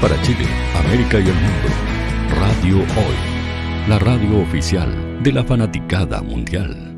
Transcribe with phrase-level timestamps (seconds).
[0.00, 1.68] para Chile, América y el mundo.
[2.38, 6.96] Radio Hoy, la radio oficial de la fanaticada mundial.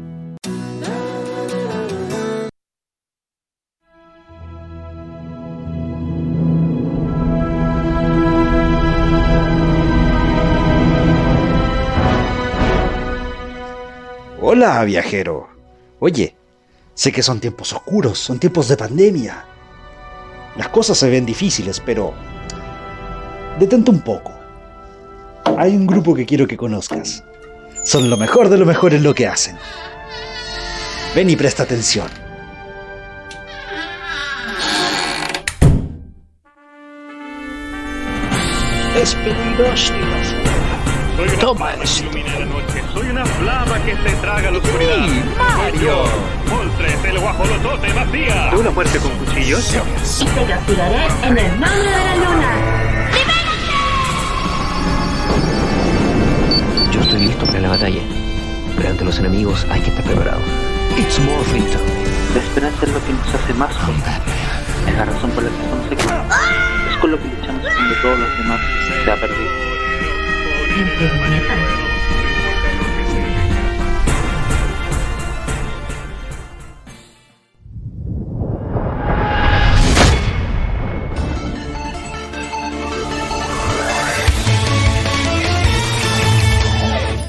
[14.41, 15.48] Hola, viajero.
[15.98, 16.37] Oye,
[16.95, 19.45] sé que son tiempos oscuros, son tiempos de pandemia.
[20.56, 22.31] Las cosas se ven difíciles, pero...
[23.59, 24.33] Detente un poco.
[25.59, 27.24] Hay un grupo que quiero que conozcas.
[27.84, 29.56] Son lo mejor de lo mejor en lo que hacen.
[31.15, 32.09] Ven y presta atención.
[38.97, 39.92] Es peligroso.
[41.41, 42.05] Toma eso.
[42.95, 45.06] Soy una flama que se traga la oscuridad.
[45.37, 46.05] Mario!
[46.48, 48.50] Moltres, el guajolotote vacía.
[48.59, 49.75] ¿Una muerte con cuchillos?
[50.20, 52.92] Y te castigaré en el nombre de la luna.
[57.43, 58.03] Listo para la batalla.
[58.77, 60.45] Pero ante los enemigos hay que estar preparados.
[60.97, 61.83] It's Morphin Time.
[62.35, 64.15] La esperanza es lo que nos hace más fuertes.
[64.87, 65.97] Es la razón por la que estamos aquí.
[66.89, 68.61] Es con lo que luchamos cuando todos los demás
[69.05, 69.51] se ha perdido.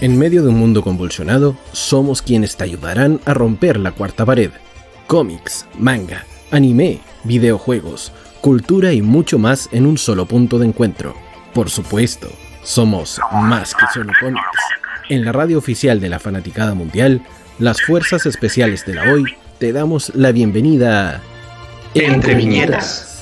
[0.04, 4.52] En medio de un mundo convulsionado, somos quienes te ayudarán a romper la cuarta pared.
[5.08, 11.16] Cómics, manga, anime, videojuegos, cultura y mucho más en un solo punto de encuentro.
[11.54, 12.28] Por supuesto,
[12.66, 14.44] somos más que solo cómics.
[15.08, 17.22] En la radio oficial de la Fanaticada Mundial,
[17.58, 19.24] las Fuerzas Especiales de la Hoy
[19.58, 21.22] te damos la bienvenida a
[21.94, 23.13] Entre Viñetas.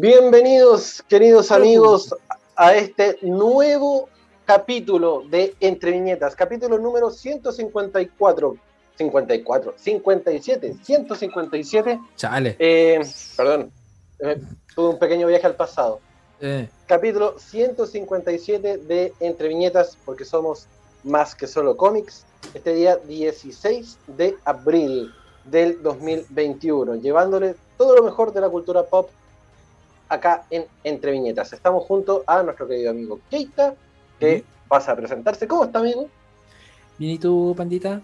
[0.00, 2.14] Bienvenidos, queridos amigos,
[2.56, 4.08] a este nuevo
[4.46, 8.56] capítulo de Entre Viñetas, capítulo número 154.
[8.96, 12.00] 54, 57, 157.
[12.16, 12.56] Chale.
[12.58, 13.00] Eh,
[13.36, 13.70] perdón,
[14.20, 14.40] eh,
[14.74, 16.00] tuve un pequeño viaje al pasado.
[16.40, 20.68] Eh, Capítulo 157 de Entre Viñetas, porque somos
[21.04, 22.24] más que solo cómics.
[22.54, 25.12] Este día 16 de abril
[25.44, 29.10] del 2021, llevándole todo lo mejor de la cultura pop
[30.12, 31.52] acá en Entre Viñetas.
[31.52, 33.74] Estamos junto a nuestro querido amigo Keita,
[34.20, 35.48] que pasa a presentarse.
[35.48, 36.08] ¿Cómo está, amigo?
[36.98, 38.00] ¿Bien y tú, pandita?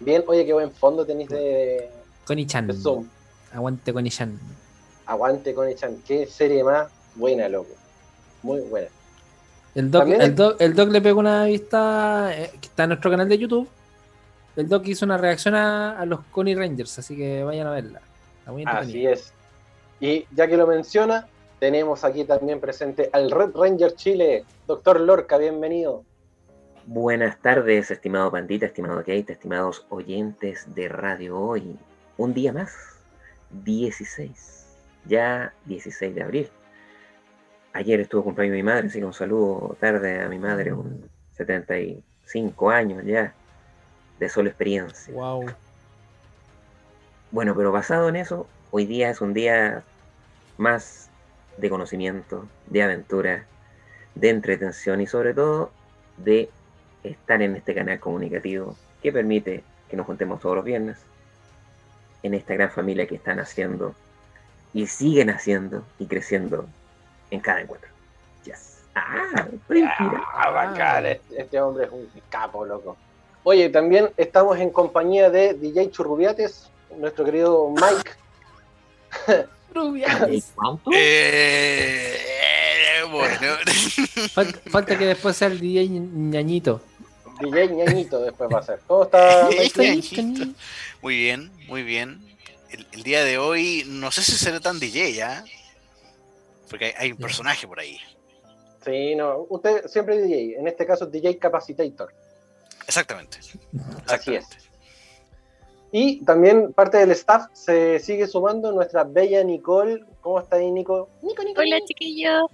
[0.00, 1.90] Bien, oye, qué buen fondo tenéis de,
[2.74, 3.08] Zoom.
[3.52, 4.38] Aguante Connie-chan.
[5.06, 6.02] Aguante con Echan.
[6.06, 7.70] Qué serie más buena, loco.
[8.42, 8.88] Muy buena.
[9.74, 13.10] El doc, el, doc, el doc le pegó una vista eh, que está en nuestro
[13.10, 13.68] canal de YouTube.
[14.56, 18.00] El doc hizo una reacción a, a los Connie Rangers, así que vayan a verla.
[18.40, 19.32] Está muy Así es.
[20.00, 21.26] Y ya que lo menciona,
[21.58, 26.04] tenemos aquí también presente al Red Ranger Chile, doctor Lorca, bienvenido.
[26.86, 31.76] Buenas tardes, estimado Pandita, estimado Kate, estimados oyentes de Radio Hoy.
[32.16, 32.72] Un día más,
[33.64, 34.76] 16,
[35.06, 36.48] ya 16 de abril.
[37.72, 42.70] Ayer estuvo cumpleaños mi madre, así que un saludo tarde a mi madre, un 75
[42.70, 43.34] años ya,
[44.20, 45.12] de solo experiencia.
[45.12, 45.46] Wow.
[47.32, 49.82] Bueno, pero basado en eso, hoy día es un día
[50.56, 51.08] más
[51.56, 53.44] de conocimiento, de aventura,
[54.14, 55.70] de entretención y sobre todo
[56.16, 56.50] de
[57.04, 60.98] estar en este canal comunicativo que permite que nos juntemos todos los viernes
[62.22, 63.94] en esta gran familia que están haciendo
[64.74, 66.66] y siguen haciendo y creciendo
[67.30, 67.90] en cada encuentro.
[68.44, 68.82] Yes.
[68.94, 69.48] Ah.
[70.34, 72.96] Ah, bacán, este, este hombre es un capo, loco.
[73.44, 78.10] Oye, también estamos en compañía de DJ Churrubiates, nuestro querido Mike.
[80.30, 80.90] ¿Y cuánto?
[80.94, 82.18] Eh,
[83.10, 83.56] bueno,
[84.32, 86.80] Falta, falta que después sea el DJ ñañito.
[87.40, 88.80] DJ Ñañito después va a ser.
[88.86, 89.48] ¿Cómo está,
[91.02, 92.20] muy bien, muy bien.
[92.70, 95.44] El, el día de hoy, no sé si será tan DJ ya,
[96.68, 97.98] porque hay, hay un personaje por ahí.
[98.84, 102.12] Sí, no, usted siempre es DJ, en este caso DJ Capacitator.
[102.86, 103.38] Exactamente.
[104.06, 104.46] Así es.
[105.90, 110.04] Y también parte del staff se sigue sumando nuestra bella Nicole.
[110.20, 111.08] ¿Cómo está ahí, Nico?
[111.22, 111.60] Nico, Nico.
[111.62, 112.50] Hola chiquillos,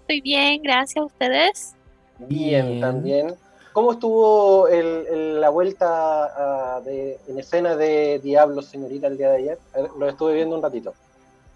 [0.00, 1.74] estoy bien, gracias a ustedes.
[2.18, 2.80] Bien, Bien.
[2.80, 3.34] también.
[3.72, 9.30] ¿Cómo estuvo el- el- la vuelta ah, de, en escena de Diablo, señorita, el día
[9.30, 9.58] de ayer?
[9.98, 10.92] Lo estuve viendo un ratito.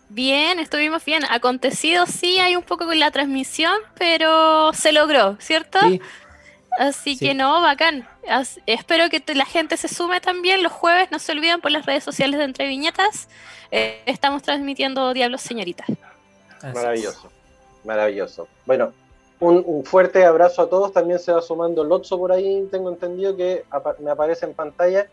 [0.09, 1.25] Bien, estuvimos bien.
[1.29, 5.79] Acontecido sí hay un poco con la transmisión, pero se logró, ¿cierto?
[5.81, 6.01] Sí,
[6.79, 7.27] Así Sí.
[7.29, 8.09] que no, bacán.
[8.29, 11.87] As- espero que la gente se sume también los jueves, no se olviden por las
[11.87, 13.29] redes sociales de Entre Viñetas.
[13.73, 15.85] eh, estamos transmitiendo Diablos Señorita.
[15.85, 16.75] así es.
[16.75, 17.31] Maravilloso,
[17.85, 18.49] maravilloso.
[18.65, 18.93] Bueno,
[19.41, 20.93] un, un fuerte abrazo a todos.
[20.93, 25.07] También se va sumando Lotso por ahí, tengo entendido que apa- me aparece en pantalla.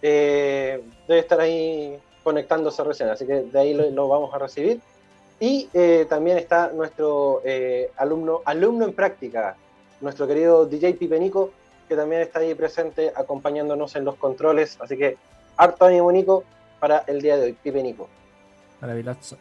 [0.00, 4.80] Eh, debe estar ahí conectándose recién, así que de ahí lo, lo vamos a recibir.
[5.40, 9.56] Y eh, también está nuestro eh, alumno, alumno en práctica,
[10.00, 11.50] nuestro querido DJ Pipenico,
[11.88, 14.78] que también está ahí presente acompañándonos en los controles.
[14.80, 15.16] Así que
[15.56, 16.44] harto ánimo, Nico,
[16.80, 18.08] para el día de hoy, Pipenico.
[18.80, 19.36] Maravilloso.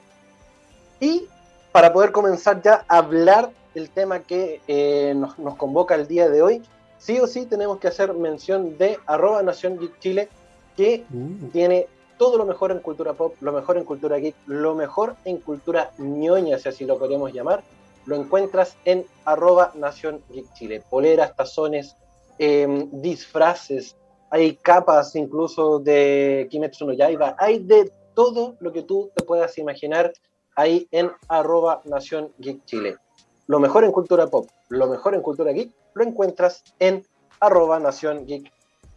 [1.00, 1.27] Y
[1.71, 6.30] para poder comenzar ya a hablar del tema que eh, nos, nos convoca el día
[6.30, 6.62] de hoy,
[6.98, 10.30] sí o sí tenemos que hacer mención de arroba Nación Geek Chile,
[10.75, 11.88] que Uh, tiene
[12.18, 15.92] todo lo mejor en cultura pop, lo mejor en cultura geek, lo mejor en cultura
[15.98, 17.63] ñoña, si así lo queremos llamar.
[18.07, 20.81] Lo encuentras en arroba Nación Geek Chile.
[20.89, 21.95] Poleras, tazones,
[22.39, 23.95] em, disfraces,
[24.30, 29.57] hay capas incluso de Kimetsu no Yaiba, hay de todo lo que tú te puedas
[29.57, 30.13] imaginar
[30.56, 32.98] ahí en arroba Nación Geek Chile.
[33.45, 37.06] Lo mejor en cultura pop, lo mejor en cultura geek, lo encuentras en
[37.39, 38.51] arroba Nación Geek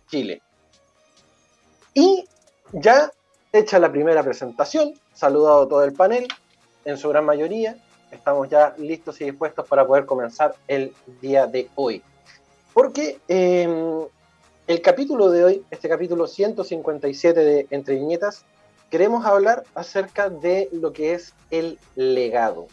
[0.09, 0.41] Chile.
[1.95, 2.25] Y
[2.73, 3.11] ya
[3.53, 6.29] hecha la primera presentación, saludado todo el panel,
[6.85, 7.77] en su gran mayoría,
[8.11, 12.03] estamos ya listos y dispuestos para poder comenzar el día de hoy.
[12.73, 13.69] Porque eh,
[14.67, 18.45] el capítulo de hoy, este capítulo 157 de Entre Viñetas,
[18.91, 22.69] queremos hablar acerca de lo que es el legado.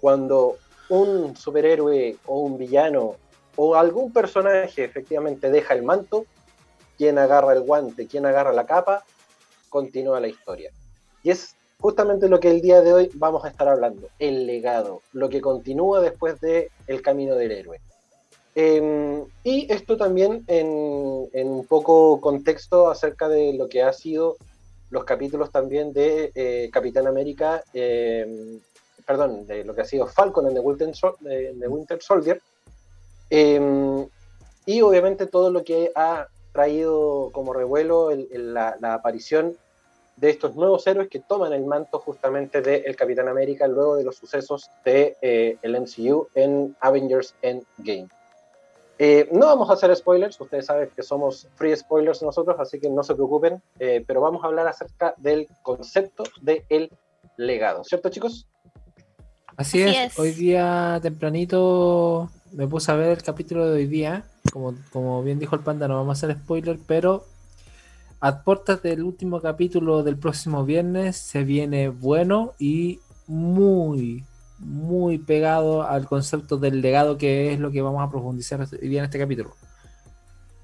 [0.00, 0.56] Cuando
[0.88, 3.16] un superhéroe o un villano
[3.56, 6.24] o algún personaje efectivamente deja el manto,
[6.96, 9.04] quien agarra el guante, quien agarra la capa,
[9.68, 10.70] continúa la historia.
[11.22, 15.02] Y es justamente lo que el día de hoy vamos a estar hablando, el legado,
[15.12, 17.80] lo que continúa después de el camino del héroe.
[18.54, 24.36] Eh, y esto también en, un poco contexto acerca de lo que ha sido
[24.90, 28.58] los capítulos también de eh, Capitán América, eh,
[29.06, 32.42] perdón, de lo que ha sido Falcon en The Winter, de, Winter Soldier,
[33.30, 39.56] y obviamente todo lo que ha traído como revuelo el, el, la, la, aparición
[40.20, 44.04] de estos nuevos héroes que toman el manto justamente del de Capitán América luego de
[44.04, 48.08] los sucesos del de, eh, MCU en Avengers Endgame.
[48.98, 52.90] Eh, no vamos a hacer spoilers, ustedes saben que somos free spoilers nosotros, así que
[52.90, 56.90] no se preocupen, eh, pero vamos a hablar acerca del concepto del de
[57.38, 58.46] legado, ¿cierto chicos?
[59.56, 60.12] Así, Así es.
[60.12, 65.22] es, hoy día tempranito me puse a ver el capítulo de hoy día, como, como
[65.22, 67.24] bien dijo el panda, no vamos a hacer spoiler, pero
[68.20, 74.24] a puertas del último capítulo del próximo viernes se viene bueno y muy,
[74.58, 78.98] muy pegado al concepto del legado que es lo que vamos a profundizar hoy día
[78.98, 79.54] en este capítulo.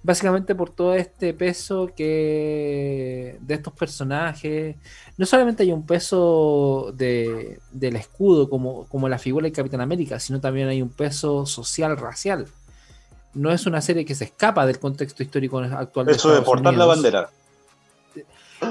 [0.03, 4.77] Básicamente por todo este peso que de estos personajes,
[5.17, 10.21] no solamente hay un peso de, del escudo como, como la figura del Capitán América,
[10.21, 12.47] sino también hay un peso social, racial.
[13.35, 16.09] No es una serie que se escapa del contexto histórico actual.
[16.11, 16.79] Eso de, de portar Unidos.
[16.79, 17.31] la bandera.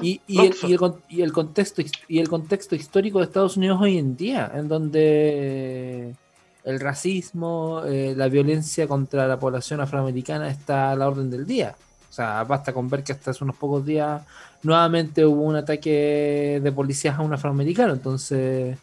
[0.01, 3.79] Y, y, el, y, el, y, el, contexto, y el contexto histórico de Estados Unidos
[3.81, 6.15] hoy en día, en donde
[6.63, 11.75] el racismo, eh, la violencia contra la población afroamericana está a la orden del día.
[12.09, 14.23] O sea, basta con ver que hasta hace unos pocos días
[14.63, 17.93] nuevamente hubo un ataque de policías a un afroamericano.
[17.93, 18.77] Entonces,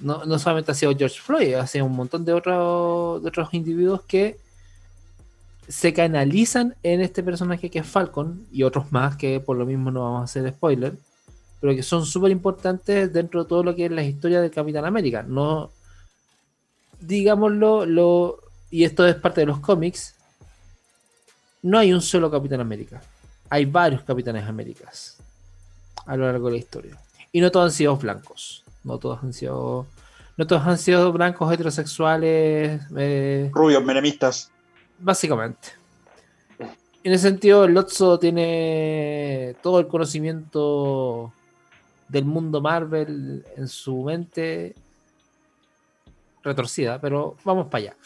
[0.00, 3.54] no, no solamente ha sido George Floyd, ha sido un montón de otros, de otros
[3.54, 4.38] individuos que
[5.72, 9.90] se canalizan en este personaje que es Falcon y otros más que por lo mismo
[9.90, 10.92] no vamos a hacer spoiler,
[11.60, 14.84] pero que son súper importantes dentro de todo lo que es la historia del Capitán
[14.84, 15.22] América.
[15.22, 15.70] No,
[17.00, 18.38] digámoslo, lo,
[18.70, 20.14] y esto es parte de los cómics,
[21.62, 23.00] no hay un solo Capitán América.
[23.48, 25.16] Hay varios Capitanes Américas
[26.04, 26.98] a lo largo de la historia.
[27.32, 28.62] Y no todos han sido blancos.
[28.84, 29.86] No todos han sido.
[30.36, 32.82] No todos han sido blancos heterosexuales.
[32.94, 34.52] Eh, Rubios, menemistas.
[35.02, 35.68] Básicamente.
[37.02, 41.32] En ese sentido, el Lotso tiene todo el conocimiento
[42.08, 44.76] del mundo Marvel en su mente
[46.44, 47.96] retorcida, pero vamos para allá.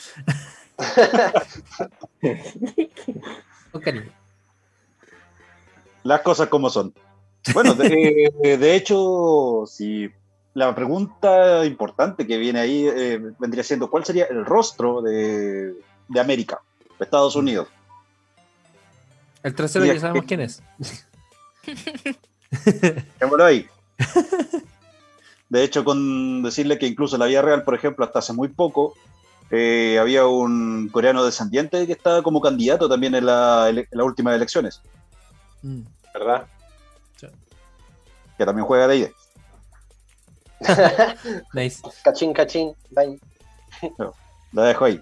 [3.72, 4.10] Con cariño.
[6.02, 6.94] Las cosas como son.
[7.52, 10.10] Bueno, de, de hecho, si
[10.54, 15.74] la pregunta importante que viene ahí eh, vendría siendo, ¿cuál sería el rostro de,
[16.08, 16.62] de América?
[16.98, 17.68] Estados Unidos.
[19.42, 20.62] El tercero ya sabemos quién es.
[23.44, 23.68] ahí.
[25.48, 28.48] De hecho, con decirle que incluso en la vida real, por ejemplo, hasta hace muy
[28.48, 28.94] poco,
[29.50, 34.82] eh, había un coreano descendiente que estaba como candidato también en, la, las últimas elecciones.
[35.62, 35.82] Mm.
[36.12, 36.46] ¿Verdad?
[38.36, 39.12] Que también juega de ahí.
[41.54, 41.82] nice.
[42.02, 42.74] Cachín, cachín.
[44.52, 45.00] la dejo ahí.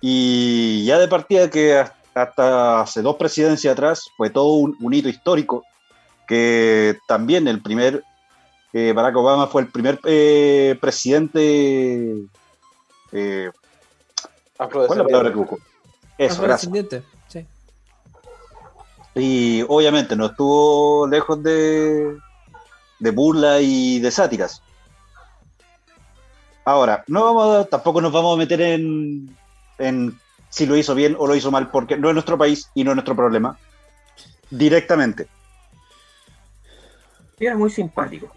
[0.00, 5.64] Y ya de partida que hasta hace dos presidencias atrás fue todo un, hito histórico,
[6.26, 8.04] que también el primer,
[8.72, 12.26] eh, Barack Obama fue el primer eh, presidente...
[13.12, 13.50] Eh,
[14.56, 15.58] ¿Cuál es la palabra que busco?
[16.18, 16.72] Eso, gracias.
[17.28, 17.46] Sí.
[19.14, 22.18] Y obviamente no estuvo lejos de,
[22.98, 24.60] de burla y de sátiras.
[26.64, 29.34] Ahora, no vamos tampoco nos vamos a meter en,
[29.78, 30.18] en
[30.48, 32.90] si lo hizo bien o lo hizo mal, porque no es nuestro país y no
[32.90, 33.58] es nuestro problema.
[34.50, 35.28] Directamente.
[37.38, 38.28] Era muy simpático.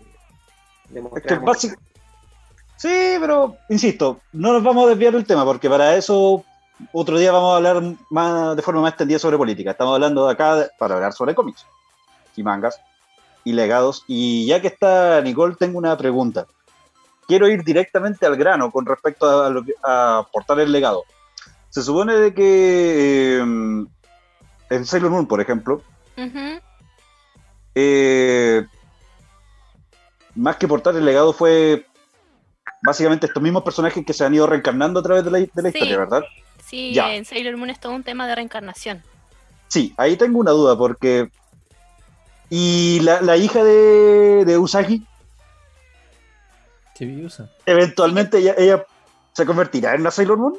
[2.75, 6.43] Sí, pero insisto, no nos vamos a desviar del tema, porque para eso
[6.91, 9.71] otro día vamos a hablar más, de forma más extendida sobre política.
[9.71, 11.65] Estamos hablando de acá para hablar sobre cómics
[12.35, 12.81] y mangas
[13.43, 14.03] y legados.
[14.07, 16.45] Y ya que está Nicole, tengo una pregunta
[17.31, 21.05] quiero ir directamente al grano con respecto a, lo que, a portar el legado.
[21.71, 23.87] Se supone de que em,
[24.69, 25.81] en Sailor Moon, por ejemplo,
[27.73, 28.65] eh,
[30.35, 31.87] más que portar el legado fue
[32.83, 36.21] básicamente estos mismos personajes que se han ido reencarnando a través de la, historia, ¿verdad?
[36.65, 39.01] Sí, en Sailor Moon es todo un tema de reencarnación.
[39.67, 41.31] Sí, ahí tengo una duda porque...
[42.49, 45.07] ¿Y la, hija de, de Usagi?
[47.65, 48.85] ¿Eventualmente ella,
[49.31, 50.57] se convertirá en la Sailor Moon?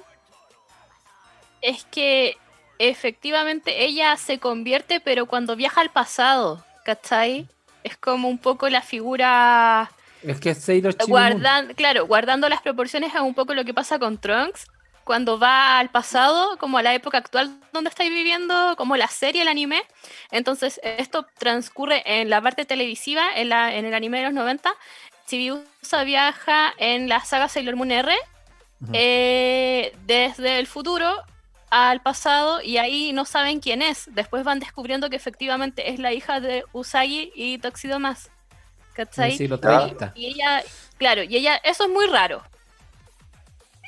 [1.62, 2.37] Es que
[2.78, 7.47] efectivamente ella se convierte, pero cuando viaja al pasado, ¿cachai?
[7.85, 9.90] Es como un poco la figura...
[10.23, 14.19] Es que Sailor guardan, Claro, guardando las proporciones a un poco lo que pasa con
[14.19, 14.66] Trunks,
[15.04, 19.42] cuando va al pasado, como a la época actual donde estáis viviendo, como la serie,
[19.42, 19.83] el anime.
[20.31, 24.73] Entonces, esto transcurre en la parte televisiva, en, la, en el anime de los 90,
[25.26, 28.14] Chibiusa viaja en la saga Sailor Moon R
[28.92, 31.23] eh, desde el futuro
[31.73, 34.05] al pasado y ahí no saben quién es.
[34.12, 38.31] Después van descubriendo que efectivamente es la hija de Usagi y Toxido más.
[38.93, 39.38] ¿Cachai?
[40.14, 40.62] y, ella,
[40.99, 42.43] claro, y ella, eso es muy raro.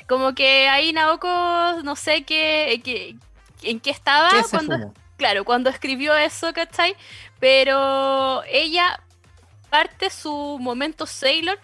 [0.07, 1.27] Como que ahí Naoko,
[1.83, 2.81] no sé qué,
[3.61, 6.95] en qué estaba cuando, claro, cuando escribió eso, ¿cachai?
[7.39, 8.99] Pero ella
[9.69, 11.59] parte su momento Sailor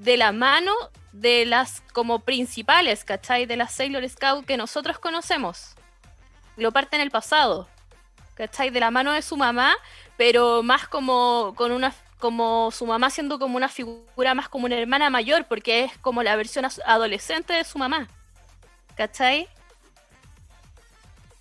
[0.00, 0.72] de la mano
[1.12, 3.46] de las como principales, ¿cachai?
[3.46, 5.74] De las Sailor Scout que nosotros conocemos.
[6.56, 7.68] Lo parte en el pasado,
[8.34, 8.70] ¿cachai?
[8.70, 9.74] De la mano de su mamá,
[10.16, 14.76] pero más como con una como su mamá siendo como una figura más como una
[14.76, 18.08] hermana mayor, porque es como la versión adolescente de su mamá.
[18.96, 19.48] ¿Cachai?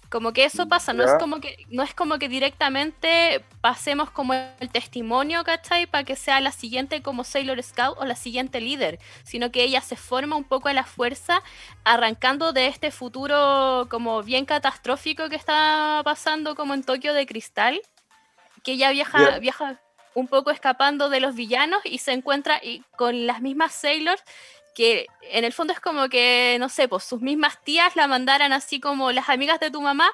[0.09, 4.33] Como que eso pasa, no es como que, no es como que directamente pasemos como
[4.33, 5.87] el testimonio, ¿cachai?
[5.87, 9.81] Para que sea la siguiente como Sailor Scout o la siguiente líder, sino que ella
[9.81, 11.41] se forma un poco a la fuerza,
[11.83, 17.81] arrancando de este futuro como bien catastrófico que está pasando como en Tokio de Cristal,
[18.63, 19.79] que ella viaja, viaja
[20.13, 24.23] un poco escapando de los villanos y se encuentra y con las mismas Sailors
[24.75, 28.53] que en el fondo es como que, no sé, pues sus mismas tías la mandaran
[28.53, 30.11] así como las amigas de tu mamá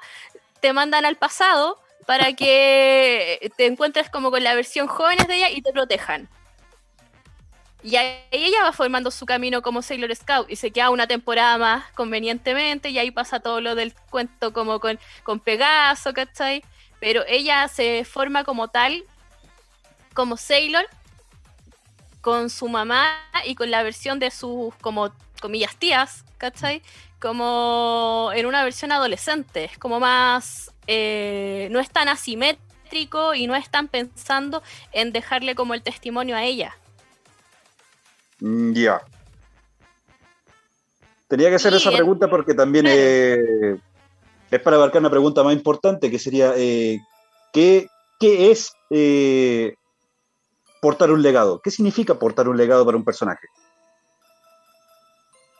[0.61, 5.49] te mandan al pasado para que te encuentres como con la versión jóvenes de ella
[5.49, 6.29] y te protejan.
[7.83, 11.57] Y ahí ella va formando su camino como Sailor Scout y se queda una temporada
[11.57, 16.63] más convenientemente y ahí pasa todo lo del cuento como con, con Pegaso, ¿cachai?
[16.99, 19.03] Pero ella se forma como tal,
[20.13, 20.85] como Sailor,
[22.21, 23.11] con su mamá
[23.45, 25.11] y con la versión de sus, como,
[25.41, 26.81] comillas, tías, ¿cachai?
[27.19, 33.55] Como en una versión adolescente, es como más, eh, no es tan asimétrico y no
[33.55, 36.77] están pensando en dejarle como el testimonio a ella.
[38.39, 39.01] Mm, ya.
[41.27, 43.77] Tenía que hacer esa pregunta porque también eh,
[44.49, 46.99] es para abarcar una pregunta más importante que sería, eh,
[47.53, 47.87] ¿qué,
[48.19, 48.73] ¿qué, es
[50.81, 51.61] portar un legado.
[51.61, 53.47] ¿Qué significa portar un legado para un personaje?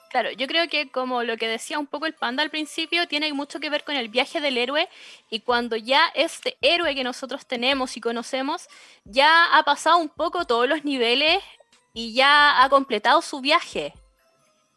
[0.09, 3.31] Claro, yo creo que como lo que decía un poco el panda al principio, tiene
[3.31, 4.89] mucho que ver con el viaje del héroe
[5.29, 8.67] y cuando ya este héroe que nosotros tenemos y conocemos
[9.05, 11.41] ya ha pasado un poco todos los niveles
[11.93, 13.93] y ya ha completado su viaje.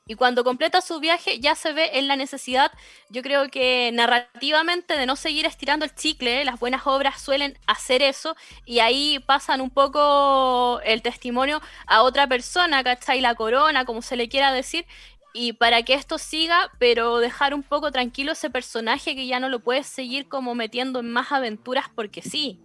[0.06, 2.70] Y cuando completa su viaje ya se ve en la necesidad,
[3.08, 6.44] yo creo que narrativamente, de no seguir estirando el chicle.
[6.44, 12.26] Las buenas obras suelen hacer eso y ahí pasan un poco el testimonio a otra
[12.26, 13.22] persona, ¿cachai?
[13.22, 14.84] La corona, como se le quiera decir.
[15.32, 19.48] Y para que esto siga, pero dejar un poco tranquilo ese personaje que ya no
[19.48, 22.60] lo puedes seguir como metiendo en más aventuras porque sí.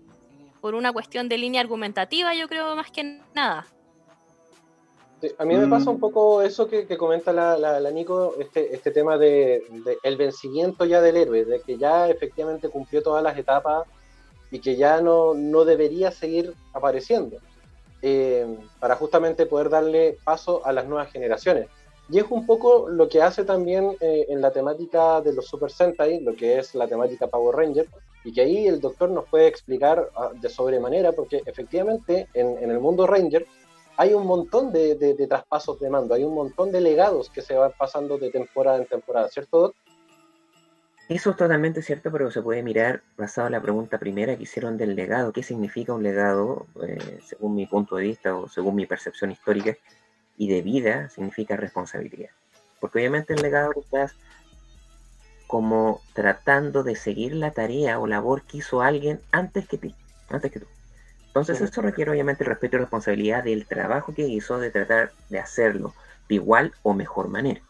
[0.60, 3.66] Por una cuestión de línea argumentativa, yo creo más que nada
[5.38, 6.00] a mí me pasa un mm.
[6.00, 9.64] poco eso que, comenta la, la, Nico, este, este tema de,
[10.04, 13.88] el vencimiento ya del héroe, de que ya efectivamente cumplió todas las etapas
[14.52, 17.38] y que ya no, no debería seguir apareciendo,
[18.02, 21.68] eh, para justamente poder darle paso a las nuevas generaciones.
[22.12, 25.70] Y es un poco lo que hace también eh, en la temática de los Super
[25.70, 27.88] Sentai, lo que es la temática Power Ranger,
[28.24, 32.72] y que ahí el doctor nos puede explicar ah, de sobremanera, porque efectivamente en, en
[32.72, 33.46] el mundo Ranger,
[34.00, 37.74] hay un montón de, traspasos de mando, hay un montón de legados que se van
[37.78, 39.74] pasando de temporada en temporada, ¿cierto,
[41.10, 44.78] Eso es totalmente cierto, pero se puede mirar basado en la pregunta primera que hicieron
[44.78, 45.34] del legado.
[45.34, 46.66] ¿Qué significa un legado?
[46.82, 49.76] Eh, según mi punto de vista o según mi percepción histórica
[50.38, 52.30] y de vida, significa responsabilidad.
[52.80, 54.16] Porque obviamente el legado estás
[55.46, 59.94] como tratando de seguir la tarea o labor que hizo alguien antes que ti,
[60.30, 60.68] antes que tú.
[61.30, 65.40] Entonces esto requiere obviamente el respeto y responsabilidad del trabajo que hizo de tratar de
[65.40, 65.94] hacerlo
[66.28, 67.62] de igual o mejor manera,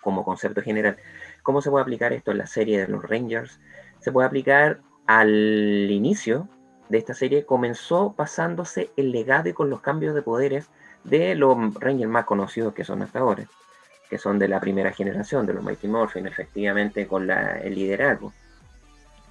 [0.00, 0.96] como concepto general.
[1.42, 3.58] ¿Cómo se puede aplicar esto en la serie de los Rangers?
[3.98, 6.48] Se puede aplicar al inicio
[6.88, 10.70] de esta serie, comenzó pasándose el legado y con los cambios de poderes
[11.02, 13.46] de los Rangers más conocidos que son hasta ahora,
[14.08, 18.32] que son de la primera generación, de los Mighty Morphin, efectivamente con el liderazgo,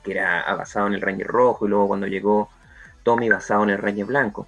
[0.03, 2.50] que era basado en el Ranger rojo y luego cuando llegó
[3.09, 4.45] Tommy basado en el Rey Blanco.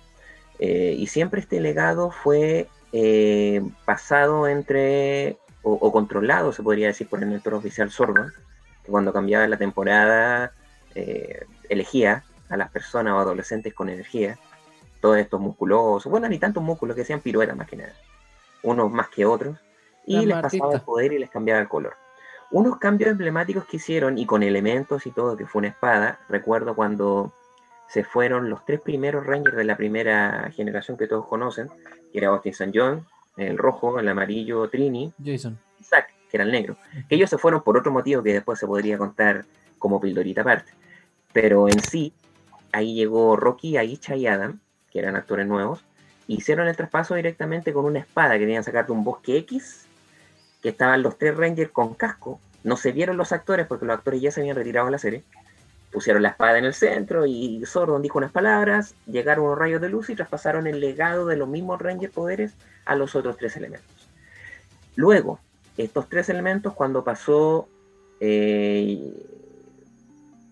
[0.60, 7.24] Eh, y siempre este legado fue eh, pasado entre, o, controlado, se podría decir, por
[7.24, 8.27] el mentor oficial Sordo,
[8.86, 10.51] que cuando cambiaba la temporada
[10.94, 14.38] eh, elegía a las personas o adolescentes con energía,
[15.00, 17.96] todos estos musculosos, bueno, ni tantos músculos que sean piruetas más que nada,
[18.62, 19.57] unos más que otros,
[20.05, 21.96] y les pasaba el poder y les cambiaba el color.
[22.51, 26.75] Unos cambios emblemáticos que hicieron, y con elementos y todo, que fue una espada, recuerdo
[26.75, 27.33] cuando
[27.92, 31.68] se fueron los tres primeros Rangers de la primera generación que todos conocen,
[32.14, 32.72] que era Austin St.
[32.74, 35.60] John, el rojo, el amarillo Trini, Jason.
[35.77, 36.77] y Zack, que era el negro.
[37.10, 39.44] Que ellos se fueron por otro motivo que después se podría contar
[39.77, 40.72] como pildorita aparte.
[41.34, 42.14] Pero en sí,
[42.72, 45.84] ahí llegó Rocky, Aisha y Adam, que eran actores nuevos,
[46.27, 49.86] hicieron el traspaso directamente con una espada que tenían sacar de un bosque X,
[50.62, 52.40] que estaban los tres Rangers con casco.
[52.64, 55.25] No se vieron los actores porque los actores ya se habían retirado de la serie
[55.92, 59.90] pusieron la espada en el centro y Sordon dijo unas palabras, llegaron unos rayos de
[59.90, 62.54] luz y traspasaron el legado de los mismos Ranger poderes
[62.86, 64.10] a los otros tres elementos.
[64.96, 65.40] Luego,
[65.77, 67.68] estos tres elementos, cuando pasó,
[68.20, 69.14] eh,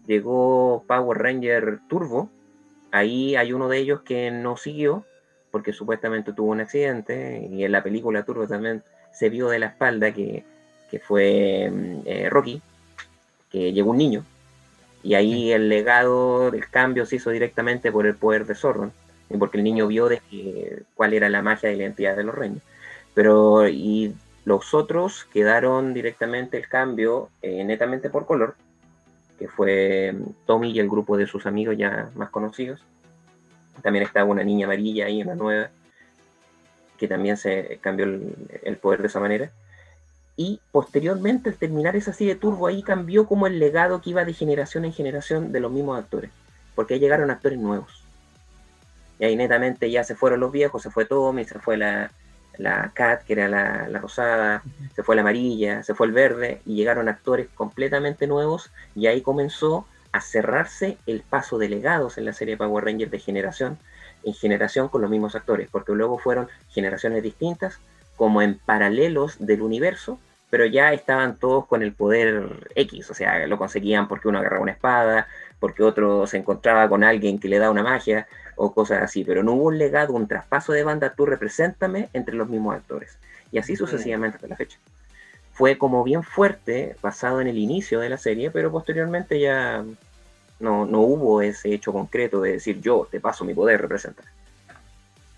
[0.07, 2.29] llegó Power Ranger Turbo,
[2.91, 5.05] ahí hay uno de ellos que no siguió
[5.51, 9.67] porque supuestamente tuvo un accidente y en la película Turbo también se vio de la
[9.67, 10.43] espalda que,
[11.01, 12.61] fue mm, eh, Rocky,
[13.49, 14.25] que llegó un niño
[15.03, 18.91] y ahí el legado del cambio se hizo directamente por el poder de Zorro,
[19.29, 22.35] y porque el niño vio de cuál era la magia y la identidad de los
[22.35, 22.61] reinos.
[23.13, 24.13] Pero y
[24.45, 28.55] los otros quedaron directamente el cambio eh, netamente por color,
[29.37, 32.81] que fue Tommy y el grupo de sus amigos ya más conocidos.
[33.81, 35.69] También estaba una niña amarilla ahí, una nueva,
[36.97, 39.51] que también se cambió el poder de esa manera
[40.39, 44.31] y posteriormente al terminar esa serie turbo ahí cambió como el legado que iba de
[44.31, 46.31] generación en generación de los mismos actores,
[46.75, 48.05] porque ahí llegaron actores nuevos.
[49.19, 52.11] Y ahí netamente ya se fueron los viejos, se fue Tommy, se fue la,
[52.57, 54.63] la Cat, que era la, la, rosada,
[54.95, 59.21] se fue la amarilla, se fue el verde, y llegaron actores completamente nuevos, y ahí
[59.21, 63.77] comenzó a cerrarse el paso de legados en la serie Power Rangers de generación
[64.23, 67.77] en generación con los mismos actores, porque luego fueron generaciones distintas,
[68.15, 70.17] como en paralelos del universo,
[70.49, 74.63] pero ya estaban todos con el poder X, o sea, lo conseguían porque uno agarraba
[74.63, 75.27] una espada,
[75.59, 79.43] porque otro se encontraba con alguien que le da una magia o cosas así, pero
[79.43, 83.17] no hubo un legado, un traspaso de banda, tú represéntame entre los mismos actores.
[83.51, 84.77] Y así sucesivamente hasta la fecha.
[85.53, 89.83] Fue como bien fuerte, basado en el inicio de la serie, pero posteriormente ya
[90.59, 94.25] no, no hubo ese hecho concreto de decir yo te paso mi poder, representar.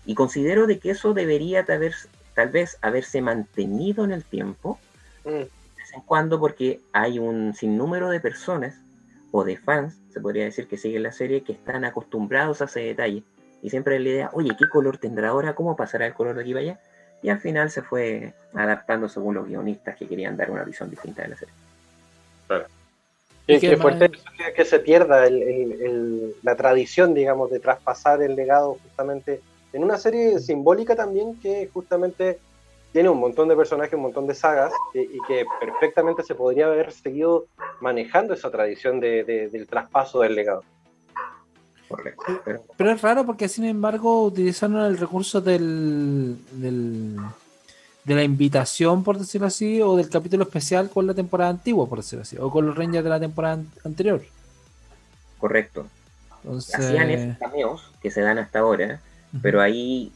[0.04, 1.94] Y considero de que eso debería haber,
[2.34, 4.78] tal vez haberse mantenido en el tiempo,
[5.24, 5.30] Mm.
[5.30, 8.80] de vez en cuando porque hay un sinnúmero de personas
[9.30, 12.80] o de fans, se podría decir, que siguen la serie, que están acostumbrados a ese
[12.80, 13.22] detalle.
[13.62, 15.54] Y siempre hay la idea, oye, ¿qué color tendrá ahora?
[15.54, 16.80] ¿Cómo pasará el color de aquí para allá?
[17.22, 21.22] y al final se fue adaptando según los guionistas que querían dar una visión distinta
[21.22, 21.54] de la serie.
[22.48, 22.66] Claro.
[23.46, 24.10] Y que fuerte
[24.54, 25.28] que se pierda
[26.42, 29.40] la tradición, digamos, de traspasar el legado justamente
[29.72, 32.38] en una serie simbólica también que justamente
[32.92, 36.92] tiene un montón de personajes, un montón de sagas y, que perfectamente se podría haber
[36.92, 37.46] seguido
[37.80, 40.62] manejando esa tradición del traspaso del legado.
[42.76, 46.38] Pero, es raro porque sin embargo utilizaron el recurso del,
[48.04, 51.98] de la invitación, por decirlo así, o del capítulo especial con la temporada antigua, por
[51.98, 54.22] decirlo así, o con los Rangers de la temporada anterior.
[55.38, 55.86] Correcto.
[56.74, 59.00] Hacían esos cameos que se dan hasta ahora,
[59.40, 60.12] pero ahí,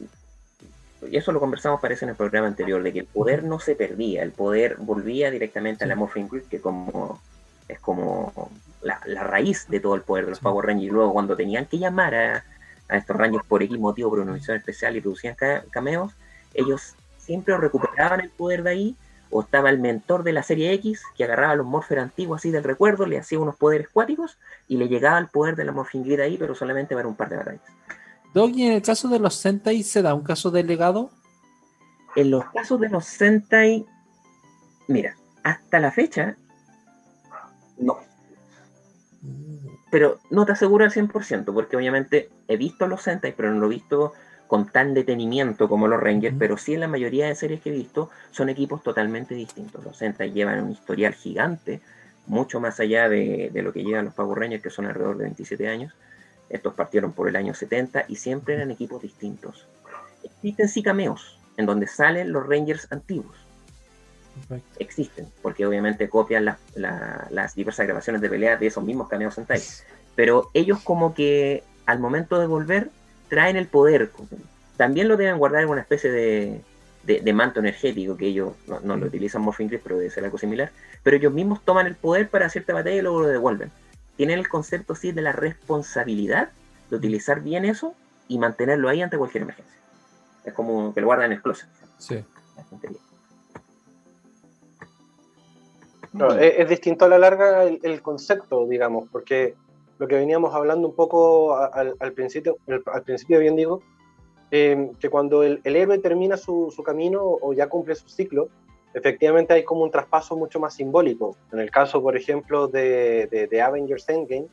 [1.09, 3.75] y eso lo conversamos parece en el programa anterior, de que el poder no se
[3.75, 7.21] perdía, el poder volvía directamente a la Morphing Grid, que como
[7.67, 8.49] es como
[8.81, 10.87] la, raíz de todo el poder de los Power Rangers.
[10.87, 12.43] Y luego cuando tenían que llamar a,
[12.89, 15.35] estos Rangers por X motivo, por una misión especial y producían
[15.71, 16.13] cameos,
[16.53, 18.95] ellos siempre recuperaban el poder de ahí,
[19.29, 22.49] o estaba el mentor de la serie X que agarraba a los Morphers antiguos así
[22.49, 24.37] del recuerdo, le hacía unos poderes cuáticos
[24.69, 27.27] y le llegaba el poder de la Morphing Grid ahí, pero solamente para un par
[27.27, 27.61] de batallas.
[28.37, 31.09] Doggy, en el caso de los Sentai, ¿se da un caso de legado?
[32.15, 33.83] En los casos de los Sentai,
[34.87, 36.37] mira, hasta la fecha,
[37.79, 37.97] no.
[39.89, 43.65] Pero no te aseguro al 100%, porque obviamente he visto los Sentai, pero no lo
[43.65, 44.13] he visto
[44.45, 47.73] con tan detenimiento como los Rangers, pero sí en la mayoría de series que he
[47.73, 49.83] visto son equipos totalmente distintos.
[49.83, 51.81] Los Sentai llevan un historial gigante,
[52.27, 55.67] mucho más allá de, lo que llevan los Power Rangers, que son alrededor de 27
[55.67, 55.95] años.
[56.49, 59.67] Estos partieron por el año 70 y siempre eran equipos distintos.
[60.23, 63.47] Existen sí cameos, en donde salen los Rangers antiguos
[64.79, 69.61] existen, porque obviamente copian las diversas grabaciones de pelea de esos mismos cameos Sentai.
[70.15, 72.89] Pero ellos como que al momento de volver
[73.29, 74.11] traen el poder.
[74.77, 76.61] También lo deben guardar en una especie de,
[77.03, 80.71] de, manto energético, que ellos no, lo utilizan Morphin pero debe ser algo similar.
[81.03, 83.71] Pero ellos mismos toman el poder para cierta batalla y luego lo devuelven.
[84.17, 86.49] Tienen el concepto sí de la responsabilidad
[86.89, 87.93] de utilizar bien eso
[88.27, 89.79] y mantenerlo ahí ante cualquier emergencia.
[90.43, 91.69] Es como que lo guardan en el closet.
[91.97, 92.23] Sí.
[96.39, 99.55] es, distinto a la larga el, concepto, digamos, porque
[99.99, 103.81] lo que veníamos hablando un poco al, principio, al principio bien digo,
[104.51, 108.49] em, que cuando el, héroe termina su, camino o ya cumple su ciclo,
[108.93, 111.35] efectivamente hay como un traspaso mucho más simbólico.
[111.51, 114.47] En el caso, por ejemplo, de, de, Avengers Endgame,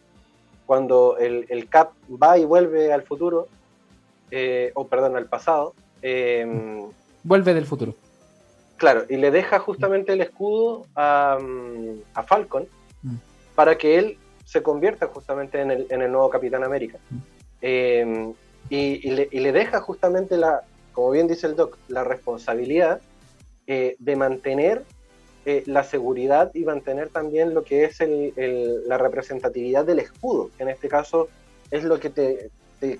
[0.66, 3.48] cuando el, Cap va y vuelve al futuro,
[4.30, 5.74] eh, o perdón, al pasado.
[6.02, 6.88] Em,
[7.22, 7.94] vuelve del futuro.
[8.76, 11.38] Claro, y le deja justamente el escudo a,
[12.26, 12.66] Falcon
[13.02, 13.14] mm.
[13.54, 16.98] para que él se convierta justamente en el, nuevo Capitán América.
[17.10, 17.16] Mm.
[17.62, 18.34] Em,
[18.68, 23.00] y, le, deja justamente la, como bien dice el Doc, la responsabilidad
[23.66, 24.84] eh, de mantener
[25.46, 30.70] eh, la seguridad y mantener también lo que es la representatividad del escudo, que en
[30.70, 31.28] este caso
[31.70, 32.50] es lo que te,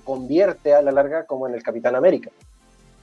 [0.03, 2.31] convierte a la larga como en el Capitán América.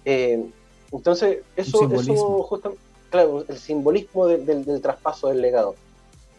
[0.05, 0.51] Em,
[0.91, 2.77] entonces, eso, eso justo,
[3.11, 5.77] claro, el simbolismo del, traspaso del legado.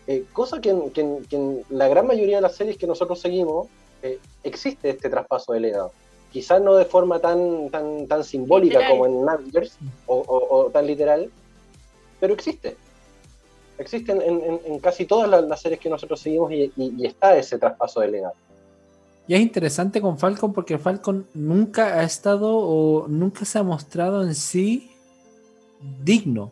[0.08, 3.68] Eh, cosa que en, la gran mayoría de las series que nosotros seguimos
[4.02, 5.94] eh, existe este traspaso de legado.
[6.34, 11.30] Quizás no de forma tan, tan, tan simbólica como en Navigers o, tan literal,
[12.20, 12.76] pero existe.
[13.78, 18.10] Existe en, casi todas las, series que nosotros seguimos y, y está ese traspaso de
[18.10, 18.34] legado.
[19.28, 24.24] Y es interesante con Falcon porque Falcon nunca ha estado o nunca se ha mostrado
[24.24, 24.92] en sí
[26.04, 26.52] digno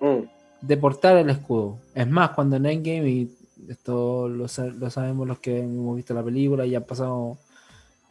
[0.00, 0.66] mm.
[0.66, 1.78] de portar el escudo.
[1.94, 3.30] Es más, cuando en Endgame, y
[3.68, 7.38] esto lo, sabemos los que hemos visto la película y han pasado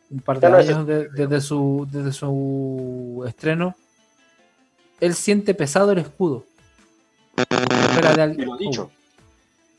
[0.10, 3.76] un par de años desde, su, desde su estreno,
[5.00, 6.46] él siente pesado el escudo.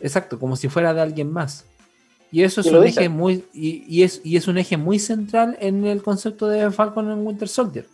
[0.00, 1.64] Exacto, como si fuera de alguien más.
[2.32, 5.84] Y eso es un eje muy y, es, y es un eje muy central en
[5.84, 7.86] el concepto de Falcon en Winter Soldier.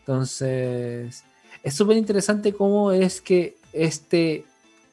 [0.00, 1.24] Entonces,
[1.62, 4.44] es súper interesante cómo es que este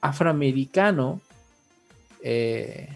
[0.02, 1.20] afroamericano
[2.24, 2.90] eh,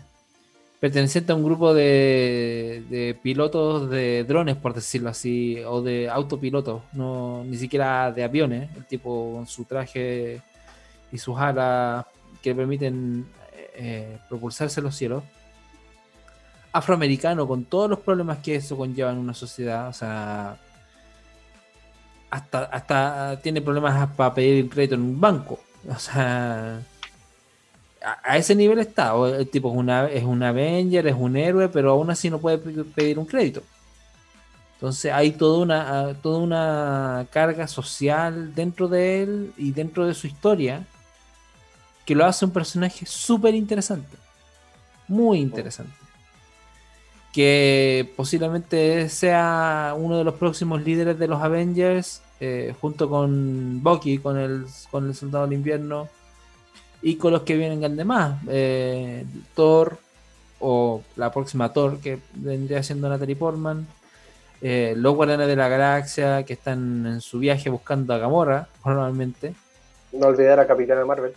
[0.86, 7.44] perteneciente a un grupo de, pilotos de drones, por decirlo así, o de autopilotos, no
[7.44, 10.44] ni siquiera de aviones, el tipo con su traje
[11.12, 12.06] y sus alas
[12.40, 13.26] que permiten
[13.74, 15.24] eh, propulsarse los cielos,
[16.72, 20.56] afroamericano, con todos los problemas que eso conlleva en una sociedad, o sea,
[22.30, 26.80] hasta, hasta tiene problemas para pedir crédito en un banco, o sea,
[28.06, 31.92] a, ese nivel está, el tipo es, una, es un Avenger, es un héroe, pero
[31.92, 33.64] aún así no puede pedir un crédito.
[34.76, 40.28] Entonces hay toda una, toda una carga social dentro de él y dentro de su
[40.28, 40.86] historia
[42.06, 44.18] que lo hace un personaje súper interesante.
[45.08, 45.94] Muy interesante.
[47.34, 54.20] Que posiblemente sea uno de los próximos líderes de los Avengers, eh, junto con Bucky,
[54.20, 56.10] con el, con el Soldado del Invierno
[57.02, 58.40] y con los que vienen al demás.
[58.48, 59.98] Eh, Thor
[60.60, 63.88] o la próxima Thor, que vendría siendo Natalie Portman
[64.62, 69.54] eh, los Guardianes de la Galaxia que están en su viaje buscando a Gamora, probablemente.
[70.12, 71.34] No olvidar a Capitana Marvel.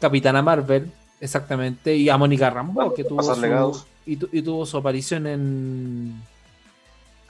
[0.00, 6.22] Capitana Marvel, exactamente, y a Mónica Rambeau, que tuvo su, y, tuvo su aparición en,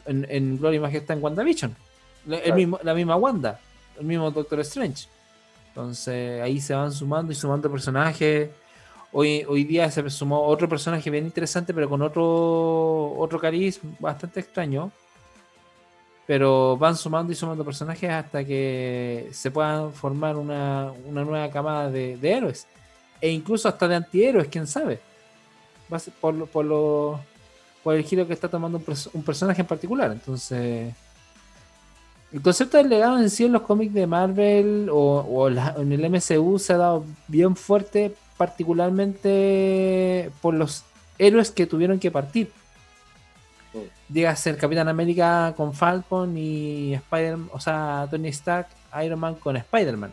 [0.05, 1.77] en, en Gloria y Majestad en WandaVision.
[2.29, 3.61] El mismo, la misma Wanda,
[3.99, 5.09] el mismo Doctor Strange.
[5.77, 8.49] Entonces ahí se van sumando y sumando personajes.
[9.13, 14.41] Hoy, hoy día se sumó otro personaje bien interesante, pero con otro, otro cariz bastante
[14.41, 14.91] extraño.
[16.27, 22.19] Pero van sumando y sumando personajes hasta que se puedan formar una, nueva camada de,
[22.23, 22.67] héroes.
[23.21, 24.99] E incluso hasta de antihéroes, quién sabe.
[26.23, 27.21] Por, por, lo,
[27.85, 28.81] por el giro que está tomando
[29.13, 30.11] un, personaje en particular.
[30.11, 30.95] Entonces,
[32.37, 36.11] el concepto del legado en sí en los cómics de Marvel o, o en el
[36.11, 40.85] MCU se ha dado bien fuerte particularmente por los
[41.17, 42.53] héroes que tuvieron que partir.
[44.13, 48.69] Llega a ser Capitán América con Falcon y Spider o sea, Tony Stark,
[49.03, 50.13] Iron Man con Spider-Man.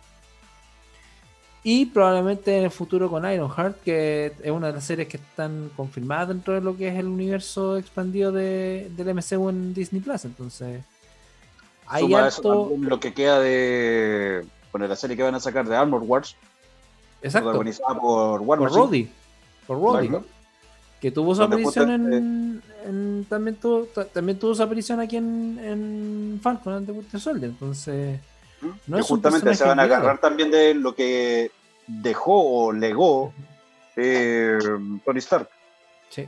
[1.62, 5.70] Y probablemente en el futuro con Ironheart, que es una de las series que están
[5.76, 10.24] confirmadas dentro de lo que es el universo expandido de, del MCU en Disney Plus.
[10.24, 10.86] Entonces,
[11.88, 14.46] hay lo que queda de.
[14.72, 16.36] Bueno, la serie que van a sacar de Armor Wars,
[17.22, 17.50] Exacto.
[17.50, 19.10] Protagonizada por War Por Roddy.
[19.65, 20.10] Por Roddy.
[21.00, 26.74] Que tuvo su aparición en, también tuvo también tuvo su aparición aquí en, en Falcon
[26.74, 27.52] ante Winter Soldier.
[27.52, 28.19] Entonces.
[28.88, 31.52] No que justamente se van a agarrar también de lo que
[31.88, 33.34] dejó o legó
[33.96, 34.58] eh,
[35.06, 35.50] Tony Stark.
[36.10, 36.28] Sí.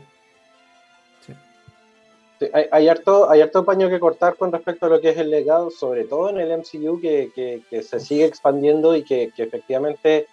[2.71, 5.69] Hay, harto, hay harto paño que cortar con respecto a lo que es el legado,
[5.69, 10.27] sobre todo en el MCU, que, que, que se sigue expandiendo y que, que efectivamente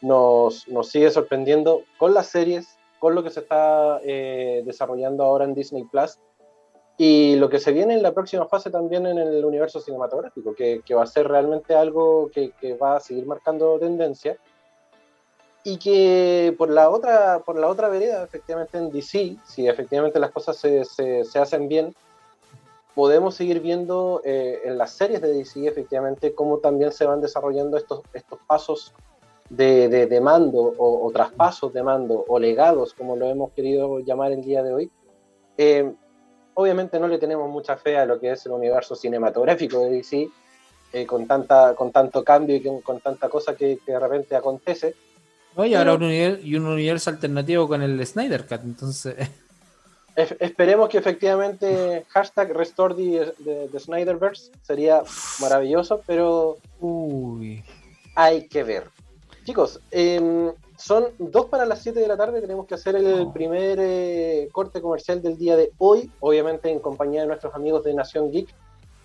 [0.00, 5.44] nos, nos sigue sorprendiendo con las series, con lo que se está eh, desarrollando ahora
[5.44, 6.18] en Disney Plus
[6.96, 10.80] y lo que se viene en la próxima fase también en el universo cinematográfico, que,
[10.84, 14.38] que va a ser realmente algo que, que, va a seguir marcando tendencia
[15.64, 20.30] y que por la otra, por la otra vereda, efectivamente en DC, si efectivamente las
[20.30, 21.94] cosas se, se, se hacen bien,
[22.94, 27.76] podemos seguir viendo eh, en las series de DC efectivamente cómo también se van desarrollando
[27.76, 28.94] estos, estos pasos
[29.50, 34.42] de, de, mando o, traspasos de mando o legados, como lo hemos querido llamar el
[34.42, 34.90] día de hoy,
[35.58, 35.92] eh,
[36.54, 40.28] obviamente no le tenemos mucha fe a lo que es el universo cinematográfico de DC,
[40.92, 44.94] eh, con, tanta, con tanto cambio y con, tanta cosa que, de repente acontece.
[45.56, 49.16] Oye, ahora un universo, y un universo alternativo con el Snyder Cut, entonces...
[50.16, 55.02] esperemos que efectivamente hashtag restore the, the, Snyderverse sería
[55.40, 57.64] maravilloso, pero Uy.
[58.14, 58.88] hay que ver.
[59.44, 62.40] Chicos, em, son dos para las 7 de la tarde.
[62.40, 67.22] Tenemos que hacer el primer eh, corte comercial del día de hoy, obviamente en compañía
[67.22, 68.48] de nuestros amigos de Nación Geek.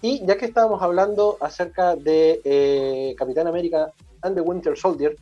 [0.02, 5.16] Y ya que estábamos hablando acerca de eh, Capitán América and the Winter Soldier,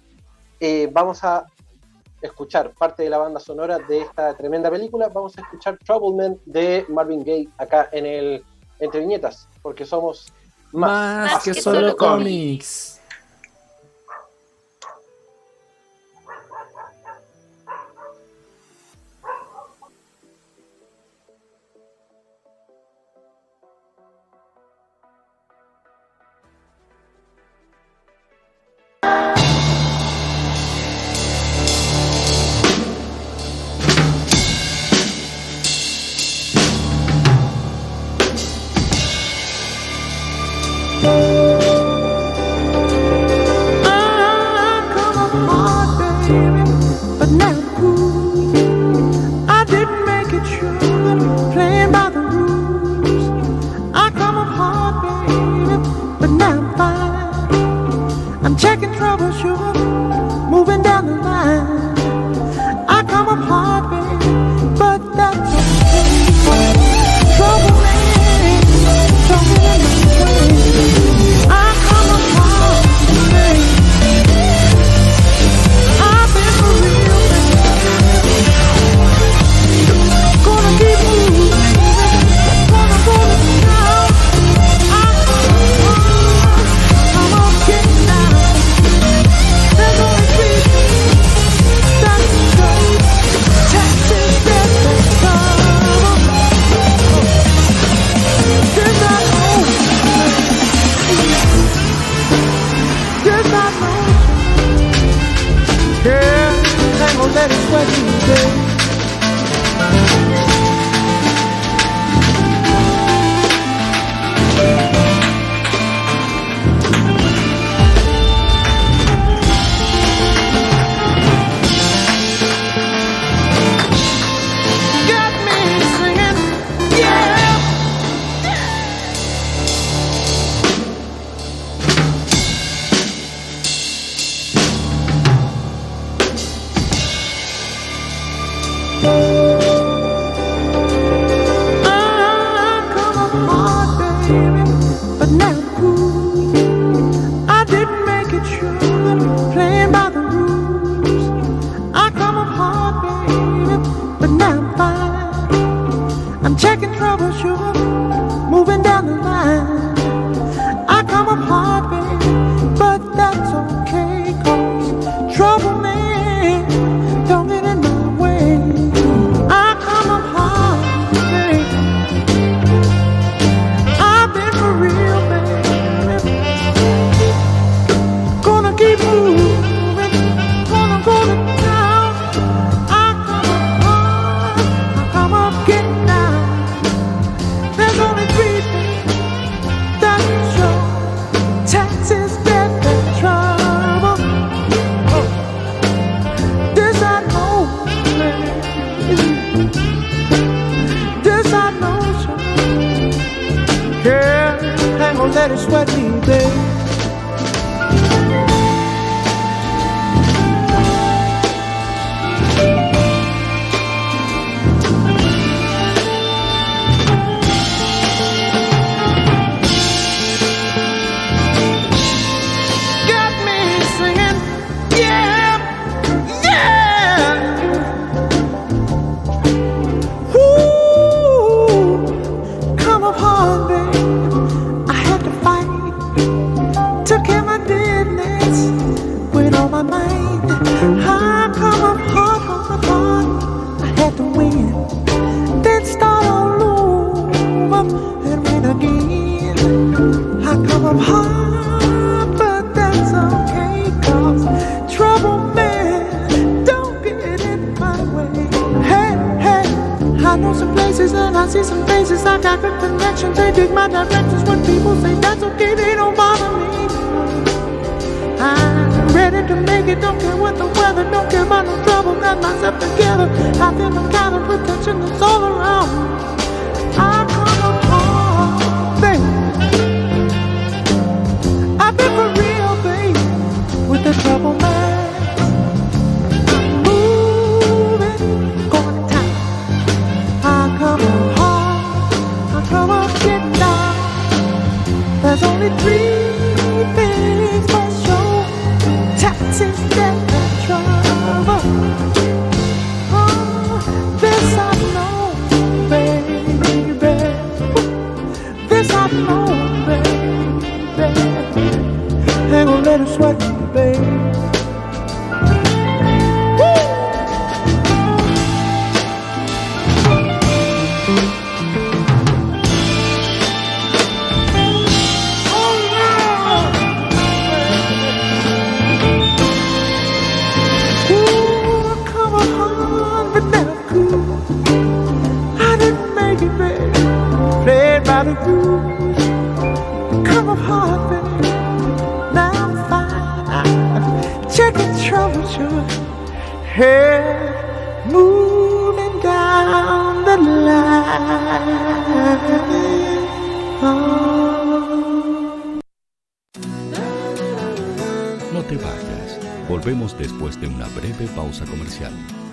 [0.60, 1.46] eh, vamos a
[2.22, 5.10] escuchar parte de la banda sonora de esta tremenda película.
[5.10, 8.46] Vamos a escuchar Trouble de Marvin Gaye acá en el
[8.80, 10.32] Entre Viñetas, porque somos
[10.72, 12.97] más, que, solo cómics.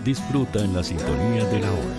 [0.04, 1.96] Disfruta en la sintonía de la hora.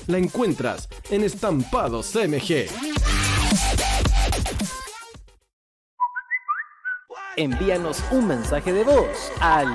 [0.11, 2.67] la encuentras en Estampados MG.
[7.37, 9.67] Envíanos un mensaje de voz al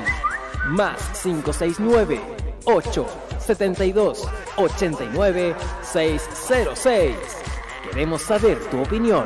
[0.68, 2.20] más 569
[2.66, 7.16] 872 89 606.
[7.90, 9.24] Queremos saber tu opinión.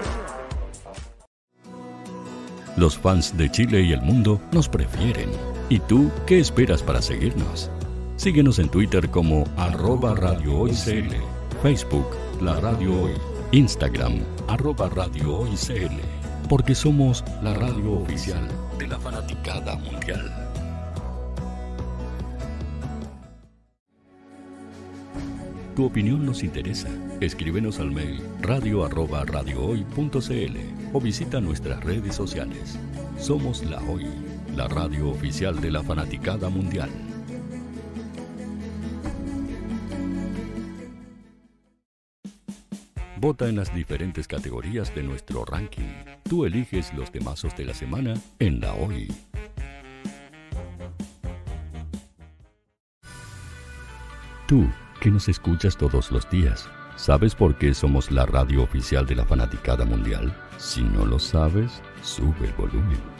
[2.77, 5.31] Los fans de Chile y el mundo nos prefieren.
[5.69, 7.71] ¿Y tú qué esperas para seguirnos?
[8.21, 10.67] Síguenos en Twitter como arroba Radio
[11.63, 12.05] Facebook
[12.43, 13.13] La Radio Hoy,
[13.51, 15.49] Instagram arroba Radio
[16.47, 18.47] porque somos la radio oficial
[18.79, 20.31] de la fanaticada mundial.
[25.75, 26.91] Tu opinión nos interesa.
[27.23, 30.59] Escríbenos al mail radio arroba radiohoy.cl
[30.93, 32.79] o visita nuestras redes sociales.
[33.19, 34.05] Somos La Hoy,
[34.55, 36.91] la radio oficial de la fanaticada mundial.
[43.21, 45.93] Vota en las diferentes categorías de nuestro ranking.
[46.23, 49.13] Tú eliges los temazos de la semana en la hoy.
[54.49, 54.67] Tú,
[55.03, 56.67] que nos escuchas todos los días,
[56.97, 60.35] ¿sabes por qué somos la radio oficial de la fanaticada mundial?
[60.57, 63.20] Si no lo sabes, sube el volumen.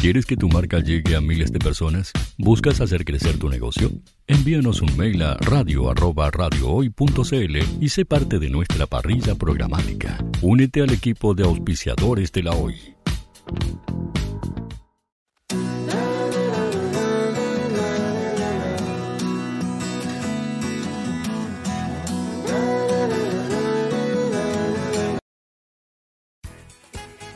[0.00, 2.12] ¿Quieres que tu marca llegue a miles de personas?
[2.38, 3.90] ¿Buscas hacer crecer tu negocio?
[4.26, 10.18] Envíanos un mail a radio@radiohoy.cl y sé parte de nuestra parrilla programática.
[10.42, 12.74] Únete al equipo de auspiciadores de la Hoy.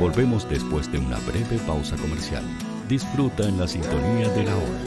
[0.00, 2.44] Volvemos después de una breve pausa comercial.
[2.88, 4.80] Disfruta en la sintonía de la hora.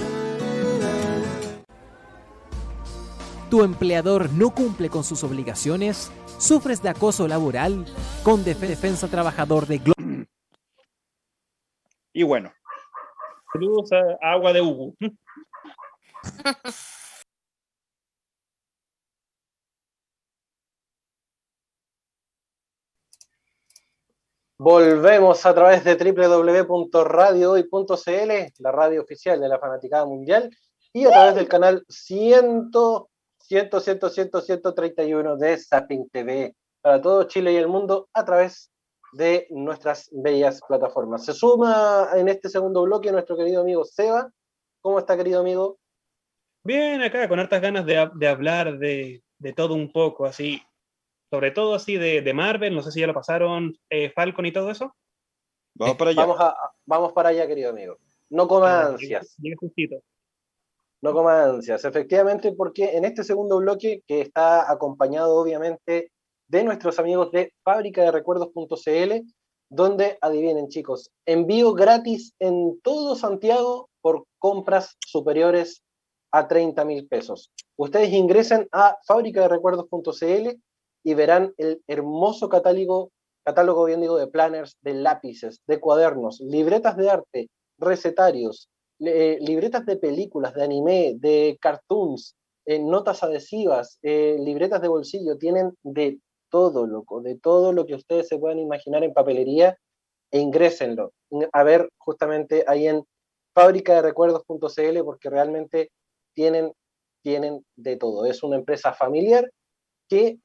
[3.49, 6.09] ¿Tu empleador no cumple con sus obligaciones?
[6.37, 7.85] ¿Sufres de acoso laboral?
[8.23, 9.93] Con Defensa Trabajador de Glo
[12.13, 12.53] Y bueno.
[13.51, 14.93] Saludos a Agua de Hugo.
[24.63, 30.55] Volvemos a través de www.radiohoy.cl, la radio oficial de la Fanaticada Mundial,
[30.93, 32.69] y a través del canal 100,
[33.39, 38.69] 100, 100, 100, 131 de Zapping TV para todo Chile y el mundo a través
[39.13, 41.25] de nuestras bellas plataformas.
[41.25, 44.29] Se suma en este segundo bloque nuestro querido amigo Seba.
[44.79, 45.79] ¿Cómo está, querido amigo?
[46.63, 50.61] Bien, acá con hartas ganas de, de hablar de, de todo un poco, así
[51.31, 54.69] sobre todo así de, Marvel, no sé si ya lo pasaron, eh, Falcon y todo
[54.69, 54.93] eso.
[55.75, 56.55] Vamos para allá.
[56.85, 57.97] Vamos, para allá, querido amigo.
[58.29, 59.37] No coma ansias.
[61.01, 66.11] No coma ansias, efectivamente, porque en este segundo bloque, que está acompañado obviamente
[66.49, 69.25] de nuestros amigos de fábrica de recuerdos.cl,
[69.69, 75.81] donde, adivinen chicos, envío gratis en todo Santiago por compras superiores
[76.33, 77.51] a 30 mil pesos.
[77.77, 80.59] ustedes ingresen a fábrica-de-recuerdos.cl
[81.03, 83.11] y verán el hermoso catálogo,
[83.43, 89.85] catálogo bien digo, de planners, de lápices, de cuadernos, libretas de arte, recetarios, eh, libretas
[89.85, 92.35] de películas, de anime, de cartoons,
[92.65, 97.95] eh, notas adhesivas, eh, libretas de bolsillo, tienen de todo, loco, de todo lo que
[97.95, 99.75] ustedes se puedan imaginar en papelería
[100.29, 101.13] e ingrésenlo.
[101.51, 103.03] A ver justamente ahí en
[103.55, 105.89] fábrica de recuerdos.cl porque realmente
[106.33, 106.73] tienen,
[107.23, 108.25] tienen de todo.
[108.25, 109.49] Es una empresa familiar
[110.07, 110.37] que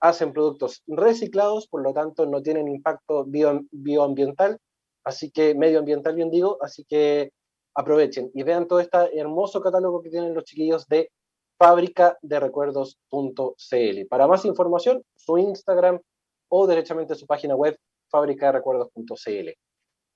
[0.00, 4.58] hacen productos reciclados, por lo tanto no tienen impacto bio, bioambiental,
[5.04, 7.32] así que medioambiental bien digo, así que
[7.74, 11.10] aprovechen y vean todo este hermoso catálogo que tienen los chiquillos de
[11.58, 14.06] fábrica de recuerdos.cl.
[14.08, 16.00] Para más información, su Instagram
[16.48, 17.76] o derechamente su página web
[18.08, 19.48] fábrica de recuerdos.cl.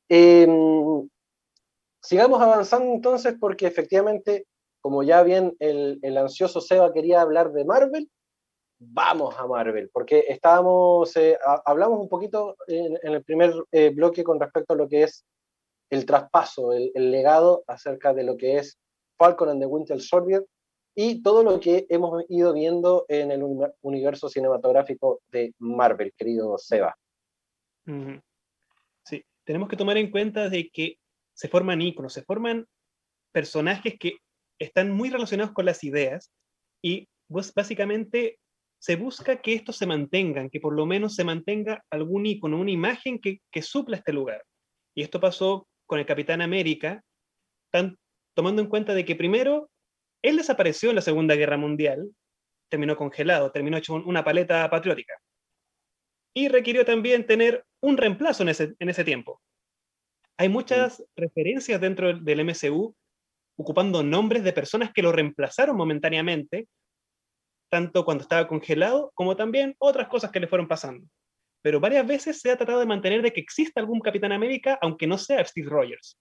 [0.08, 1.08] Em,
[2.00, 4.46] sigamos avanzando entonces porque efectivamente,
[4.80, 8.10] como ya bien el, el, ansioso Seba quería hablar de Marvel,
[8.84, 14.40] vamos a Marvel, porque estábamos, eh, hablamos un poquito en, el primer eh, bloque con
[14.40, 15.24] respecto a lo que es
[15.90, 18.78] el traspaso, el, el, legado acerca de lo que es
[19.18, 20.44] Falcon and the Winter Soldier,
[20.94, 23.42] y todo lo que hemos ido viendo en el
[23.80, 26.94] universo cinematográfico de Marvel, querido Seba.
[29.04, 30.98] Sí, tenemos que tomar en cuenta de que
[31.34, 32.66] se forman íconos, se forman
[33.32, 34.18] personajes que
[34.58, 36.30] están muy relacionados con las ideas
[36.82, 38.38] y pues básicamente
[38.82, 42.72] se busca que estos se mantengan, que por lo menos se mantenga algún ícono, una
[42.72, 44.42] imagen que, que supla este lugar.
[44.96, 47.00] Y esto pasó con el Capitán América,
[47.70, 47.96] tan,
[48.34, 49.70] tomando en cuenta de que primero
[50.20, 52.10] él desapareció en la Segunda Guerra Mundial,
[52.68, 55.14] terminó congelado, terminó hecho una paleta patriótica.
[56.34, 59.40] Y requirió también tener un reemplazo en ese, en ese tiempo.
[60.36, 62.96] Hay muchas referencias dentro del MCU
[63.56, 66.66] ocupando nombres de personas que lo reemplazaron momentáneamente,
[67.72, 71.08] tanto cuando estaba congelado como también otras cosas que le fueron pasando.
[71.62, 75.06] Pero varias veces se ha tratado de mantener de que exista algún Capitán América, aunque
[75.06, 76.18] no sea Steve Rogers.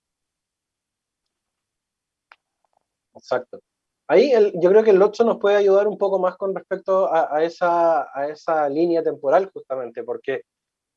[3.13, 3.59] Exacto.
[4.07, 7.43] Ahí yo creo que el Lotso nos puede ayudar un poco más con respecto a,
[7.43, 10.43] esa, línea temporal, justamente, porque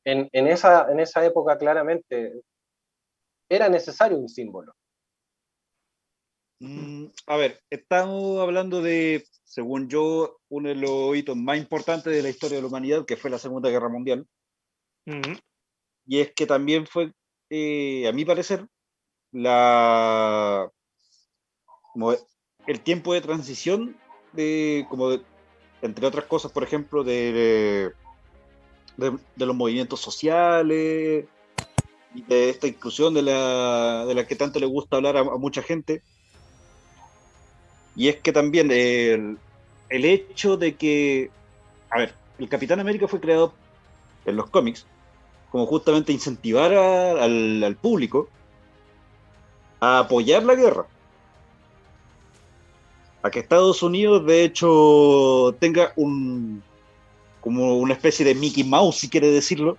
[0.05, 2.43] en esa época claramente
[3.49, 4.73] era necesario un símbolo.
[6.61, 12.23] Mm, a ver, estamos hablando de, según yo, uno de los hitos más importantes de
[12.23, 14.27] la historia de la humanidad, que fue la Segunda Guerra Mundial.
[16.07, 17.13] Y es que también fue,
[17.51, 18.67] eh, a mi parecer,
[19.33, 20.71] la,
[22.67, 23.97] el tiempo de transición
[24.33, 25.11] de, como
[25.83, 27.93] entre otras cosas, por ejemplo, de,
[28.97, 31.27] de, los movimientos sociales,
[32.15, 35.63] y de esta inclusión de la, de la que tanto le gusta hablar a, mucha
[35.63, 36.03] gente.
[37.97, 39.39] Y es que también el,
[39.89, 41.31] el, hecho de que,
[41.91, 43.55] a ver, el Capitán América fue creado
[44.25, 44.87] en los cómics
[45.51, 48.29] como justamente incentivar al, al público
[49.79, 50.87] a apoyar la guerra
[53.25, 56.63] a que Estados Unidos de hecho tenga un
[57.41, 59.79] como una especie de Mickey Mouse, si quiere decirlo.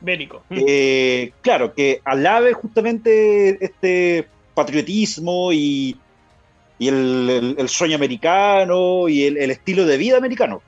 [0.00, 0.42] Bélico.
[0.50, 5.96] Eh, claro, que alabe justamente este patriotismo y,
[6.80, 10.62] y el, sueño americano y el, estilo de vida americano.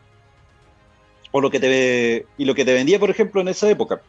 [1.30, 4.02] O lo que te, y lo que te vendía, por ejemplo, en esa época.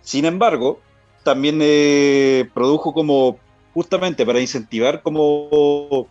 [0.00, 0.80] Sin embargo,
[1.22, 3.38] también eh, produjo como
[3.74, 6.08] justamente para incentivar como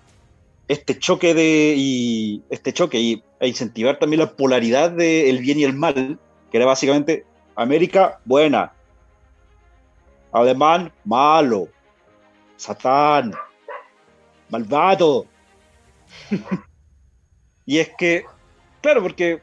[0.68, 5.64] este choque de y este choque y, e incentivar también la polaridad del bien y
[5.64, 6.20] el mal,
[6.52, 8.72] que era básicamente América buena,
[10.32, 11.70] alemán malo,
[12.56, 13.34] satán,
[14.50, 15.26] malvado.
[17.66, 18.26] y es que,
[18.82, 19.42] claro, porque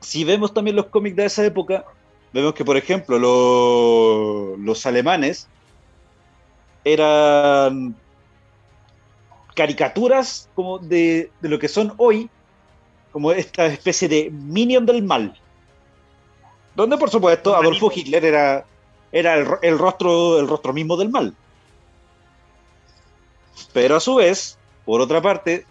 [0.00, 1.84] si vemos también los cómics de esa época,
[2.32, 3.18] vemos que, por ejemplo,
[4.56, 5.48] los alemanes
[6.84, 7.94] eran
[9.54, 12.30] caricaturas como de, lo que son hoy,
[13.10, 15.34] como esta especie de minion del mal.
[16.76, 18.64] Donde, por supuesto, Adolfo Hitler era,
[19.10, 21.34] era el, rostro, el rostro mismo del mal.
[23.72, 25.66] Pero a su vez, por otra parte,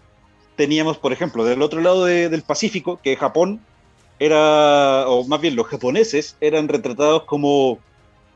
[0.56, 3.60] teníamos, por ejemplo, del otro lado del Pacífico, que Japón
[4.18, 7.78] era, o más bien los japoneses, eran retratados como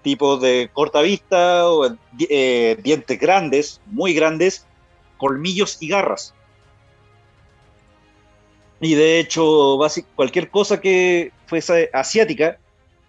[0.02, 1.96] tipos de corta vista, o,
[2.28, 4.66] eh, dientes grandes, muy grandes,
[5.18, 6.34] colmillos y garras.
[8.80, 9.78] Y de hecho,
[10.16, 12.58] cualquier cosa que fuese asiática,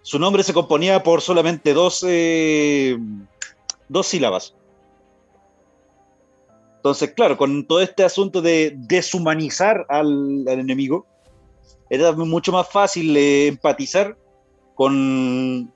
[0.04, 2.98] su nombre se componía por solamente dos, eh,
[3.90, 4.54] dos sílabas.
[6.84, 11.06] Entonces, claro, con todo este asunto de deshumanizar al, enemigo,
[11.90, 14.18] era mucho más fácil empatizar
[14.76, 15.72] con,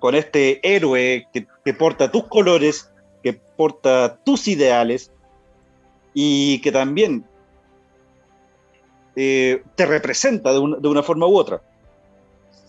[0.00, 2.92] con este héroe que, que porta tus colores,
[3.22, 5.10] que porta tus ideales
[6.12, 7.24] y que también
[9.16, 11.62] eh, te representa de, una forma u otra.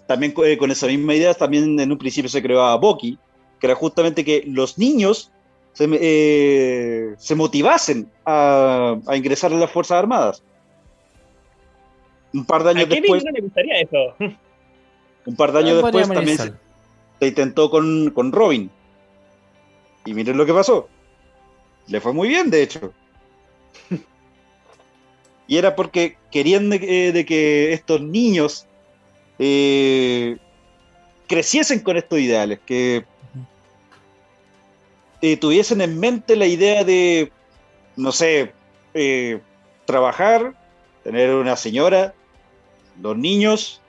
[0.07, 3.19] También eh, con esa misma idea, también en un principio se creaba Boki,
[3.59, 5.33] que era justamente que los niños
[5.73, 10.43] se, eh, motivasen a, ingresar a las Fuerzas Armadas.
[12.33, 13.23] Un par de años después.
[13.23, 14.15] le gustaría eso?
[15.25, 16.53] Un par de años después también se,
[17.19, 18.71] se, intentó con, con Robin.
[20.05, 20.89] Y miren lo que pasó.
[21.87, 22.93] Le fue muy bien, de hecho.
[25.47, 28.65] y era porque querían de, que estos niños
[29.39, 30.37] eh,
[31.27, 33.05] creciesen con estos ideales, que
[35.21, 37.31] eh, tuviesen en mente la idea de,
[37.95, 38.53] no sé,
[38.93, 39.39] eh,
[39.85, 40.53] trabajar,
[41.03, 42.13] tener una señora,
[42.95, 43.81] dos niños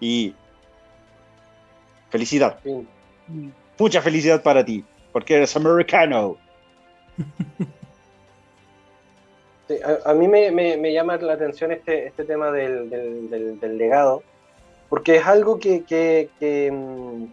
[0.00, 0.34] y
[2.10, 2.58] felicidad.
[3.78, 6.36] Mucha felicidad para ti, porque eres americano.
[10.04, 14.22] a, mí me, llama la atención este, este tema del, legado,
[14.88, 17.24] porque es algo que, que, mm,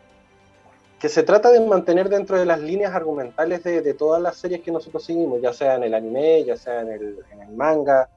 [1.02, 4.72] que, se trata de mantener dentro de las líneas argumentales de, todas las series que
[4.72, 7.18] nosotros seguimos, ya sea en el anime, ya sea en el,
[7.56, 8.10] manga,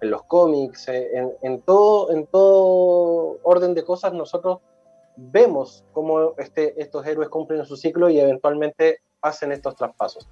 [0.00, 1.10] en los cómics, eh,
[1.42, 4.58] en, todo, en todo orden de cosas nosotros
[5.16, 10.26] vemos cómo este, estos héroes cumplen su ciclo y eventualmente hacen estos traspasos.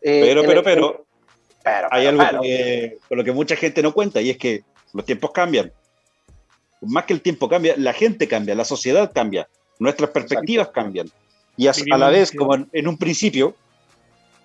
[0.00, 1.06] Eh, pero, pero, pero,
[1.90, 2.24] hay algo
[3.08, 5.72] con lo que mucha gente no cuenta y es que los tiempos cambian.
[6.80, 9.48] Más que el tiempo cambia, la gente cambia, la sociedad cambia,
[9.78, 11.08] nuestras perspectivas cambian.
[11.56, 13.54] Y a, la vez, como en, un principio,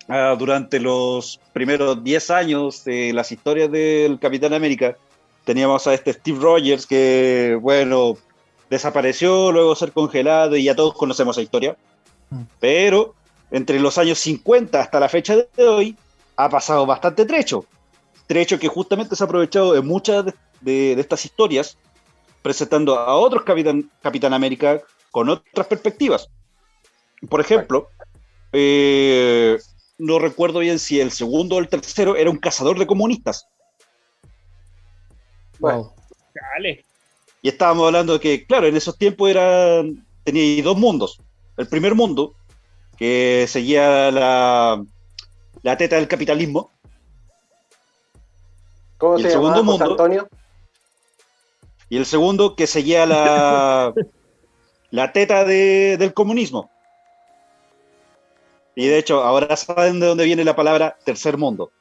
[0.08, 4.96] ah, durante los primeros 10 años de las historias del Capitán América,
[5.44, 8.18] teníamos a este Steve Rogers que, bueno,
[8.68, 11.76] desapareció, luego ser congelado y ya todos conocemos la historia.
[12.30, 12.42] Mm.
[12.60, 13.14] Pero
[13.50, 15.96] entre los años 50 hasta la fecha de hoy,
[16.36, 17.64] ha pasado bastante trecho.
[18.26, 20.26] Trecho que justamente se ha aprovechado en muchas
[20.60, 21.78] de, estas historias,
[22.42, 24.80] presentando a otros Capitán, Capitán América
[25.10, 26.28] con otras perspectivas.
[27.28, 27.88] Por ejemplo,
[28.52, 29.58] eh,
[29.98, 33.48] no recuerdo bien si el segundo o el tercero era un cazador de comunistas.
[35.58, 35.92] Wow.
[37.42, 41.20] Y estábamos hablando de que, claro, en esos tiempos eran, tenía dos mundos.
[41.56, 42.34] El primer mundo,
[42.96, 44.84] que seguía la,
[45.62, 46.70] la teta del capitalismo.
[48.98, 50.28] ¿Cómo se el segundo mundo, Antonio?
[51.88, 53.92] Y el segundo que seguía la,
[54.90, 56.70] la teta del comunismo.
[58.78, 61.72] Y de hecho, ahora saben de dónde viene la palabra tercer mundo.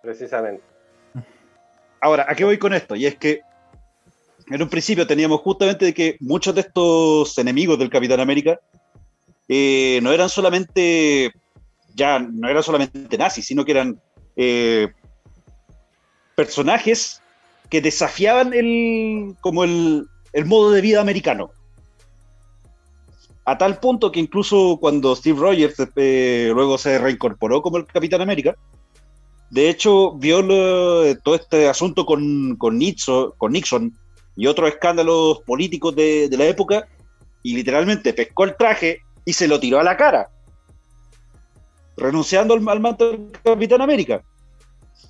[0.00, 0.62] Precisamente.
[2.00, 2.96] Ahora, ¿a qué voy con esto?
[2.96, 3.42] Y es que
[4.48, 8.58] en un principio teníamos justamente de que muchos de estos enemigos del Capitán América
[9.48, 11.30] eh, no eran solamente
[11.94, 14.00] ya no eran solamente nazis, sino que eran
[14.36, 14.88] eh,
[16.36, 17.20] personajes
[17.68, 20.08] que desafiaban el, como el,
[20.46, 21.50] modo de vida americano.
[23.44, 28.20] A tal punto que incluso cuando Steve Rogers eh, luego se reincorporó como el Capitán
[28.20, 28.54] América,
[29.50, 30.42] de hecho vio
[31.22, 33.96] todo este asunto con, con, Nixon, con Nixon
[34.36, 36.86] y otros escándalos políticos de, de la época
[37.42, 40.30] y literalmente pescó el traje y se lo tiró a la cara
[42.00, 44.22] renunciando al, manto del Capitán América.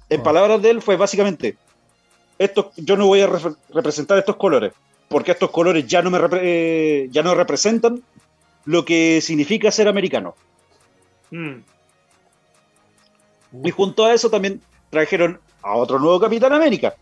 [0.09, 0.23] En ah.
[0.23, 1.57] palabras de él fue básicamente,
[2.39, 3.31] esto, yo no voy a
[3.73, 4.73] representar estos colores,
[5.11, 8.01] porque estos colores ya no, me eh, ya no representan
[8.65, 10.37] lo que significa ser americano.
[11.33, 11.63] Hmm.
[13.65, 16.95] Y junto a eso también trajeron a otro nuevo Capitán América,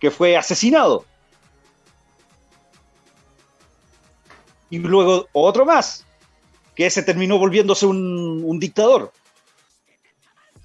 [0.00, 1.04] que fue asesinado.
[4.68, 6.04] Y luego otro más,
[6.74, 9.12] que se terminó volviéndose un, dictador.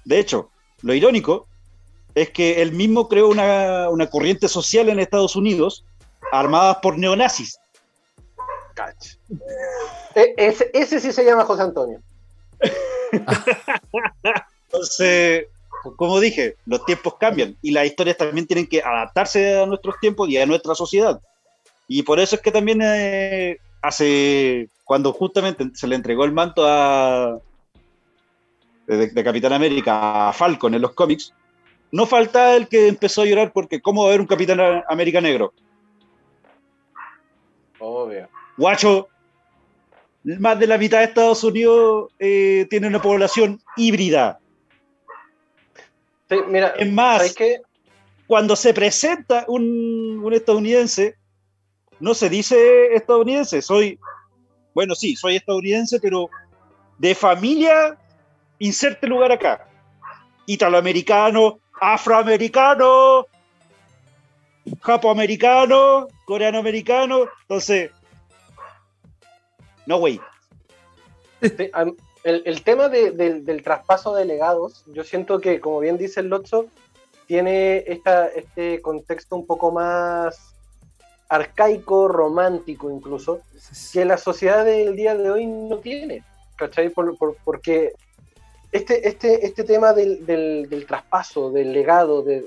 [0.04, 1.46] De hecho, lo irónico
[2.16, 5.84] es que él mismo creó una, corriente social en Estados Unidos
[6.32, 7.58] armada por neonazis.
[10.14, 12.00] E, ese, sí se llama José Antonio.
[14.66, 15.46] Entonces,
[15.96, 20.28] como dije, los tiempos cambian y las historias también tienen que adaptarse a nuestros tiempos
[20.28, 21.20] y a nuestra sociedad.
[21.86, 26.66] Y por eso es que también eh, hace cuando justamente se le entregó el manto
[26.66, 27.38] a,
[28.86, 31.34] de, Capitán América a Falcon en los cómics,
[31.90, 35.20] no falta el que empezó a llorar porque ¿cómo va a haber un Capitán América
[35.20, 35.52] negro?
[37.82, 38.28] Obvio.
[38.56, 39.08] Guacho,
[40.22, 44.38] más de la mitad de Estados Unidos eh, tiene una población híbrida.
[46.48, 47.34] mira, es más,
[48.28, 51.16] cuando se presenta un, un estadounidense,
[51.98, 53.98] no se dice estadounidense, soy,
[54.74, 56.30] bueno, sí, soy estadounidense, pero
[56.98, 57.98] de familia,
[58.60, 59.68] inserte lugar acá.
[60.46, 63.26] Italoamericano, afroamericano,
[64.80, 67.26] japoamericano, coreanoamericano.
[67.42, 67.90] Entonces,
[69.86, 70.20] no, güey.
[72.24, 76.66] el, tema del traspaso de legados, yo siento que, como bien dice el Lotso,
[77.26, 80.54] tiene esta, este contexto un poco más
[81.28, 83.40] arcaico, romántico incluso,
[83.92, 86.22] que la sociedad del día de hoy no tiene.
[86.56, 86.90] ¿Cachai?
[87.44, 87.92] porque
[88.72, 92.42] este, este, este tema del, del, traspaso, del legado, de,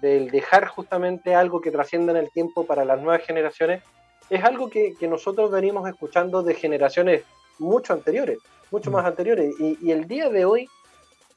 [0.00, 3.82] del dejar justamente algo que trascienda en el tiempo para las nuevas generaciones,
[4.30, 7.24] es algo que, que nosotros venimos escuchando de generaciones
[7.58, 8.38] mucho anteriores,
[8.70, 10.68] mucho más anteriores, y, y, el día de hoy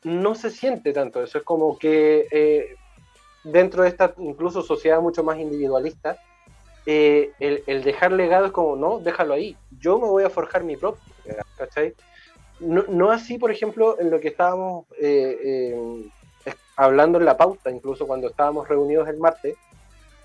[0.04, 2.76] no se siente tanto eso, es como que eh,
[3.44, 6.18] dentro de esta incluso sociedad mucho más individualista,
[6.86, 10.64] eh, el, el, dejar legado es como, no, déjalo ahí, yo me voy a forjar
[10.64, 11.02] mi propio,
[11.58, 11.96] ¿cachai?
[12.60, 15.38] No, así, por ejemplo, en lo que estábamos eh,
[16.46, 19.56] eh, hablando en la pauta, incluso cuando estábamos reunidos el martes,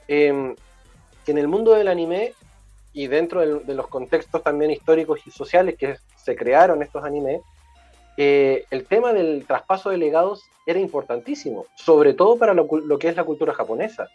[0.08, 0.56] em,
[1.24, 2.32] que en el mundo del anime
[2.94, 7.42] y dentro de, los contextos también históricos y sociales que se crearon estos animes,
[8.16, 12.66] eh, el tema del traspaso de legados era importantísimo, sobre todo para lo,
[12.98, 14.08] que es la cultura japonesa,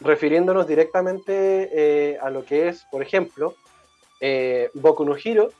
[0.00, 3.54] refiriéndonos directamente a lo que es, por ejemplo,
[4.74, 5.50] Boku no Hiro,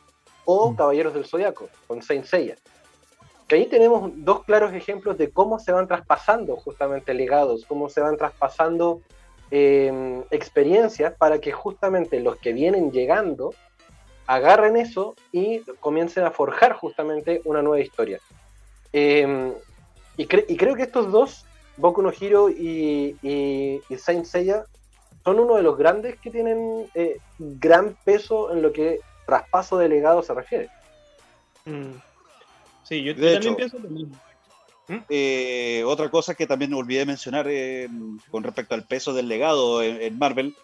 [0.45, 0.77] o mm.
[0.77, 2.57] Caballeros del Zodiaco, con Saint Seiya.
[3.49, 8.01] Que ahí tenemos dos claros ejemplos de cómo se van traspasando justamente legados, cómo se
[8.01, 9.01] van traspasando
[9.51, 13.53] em, experiencias para que justamente los que vienen llegando
[14.27, 18.21] agarren eso y comiencen a forjar justamente una nueva historia.
[18.93, 19.53] Em,
[20.17, 21.45] y, creo que estos dos,
[21.77, 24.67] Boku no Hero y, y, Saint Seiya,
[25.25, 29.01] son uno de los grandes que tienen eh, gran peso en lo que
[29.31, 30.69] traspaso de legado se refiere.
[31.65, 31.93] Mm.
[32.83, 34.17] Sí, yo, también pienso lo mismo.
[34.89, 34.99] ¿Mm?
[35.09, 37.89] Eh, otra cosa que también olvidé mencionar eh,
[38.31, 40.57] con respecto al peso del legado en, Marvel,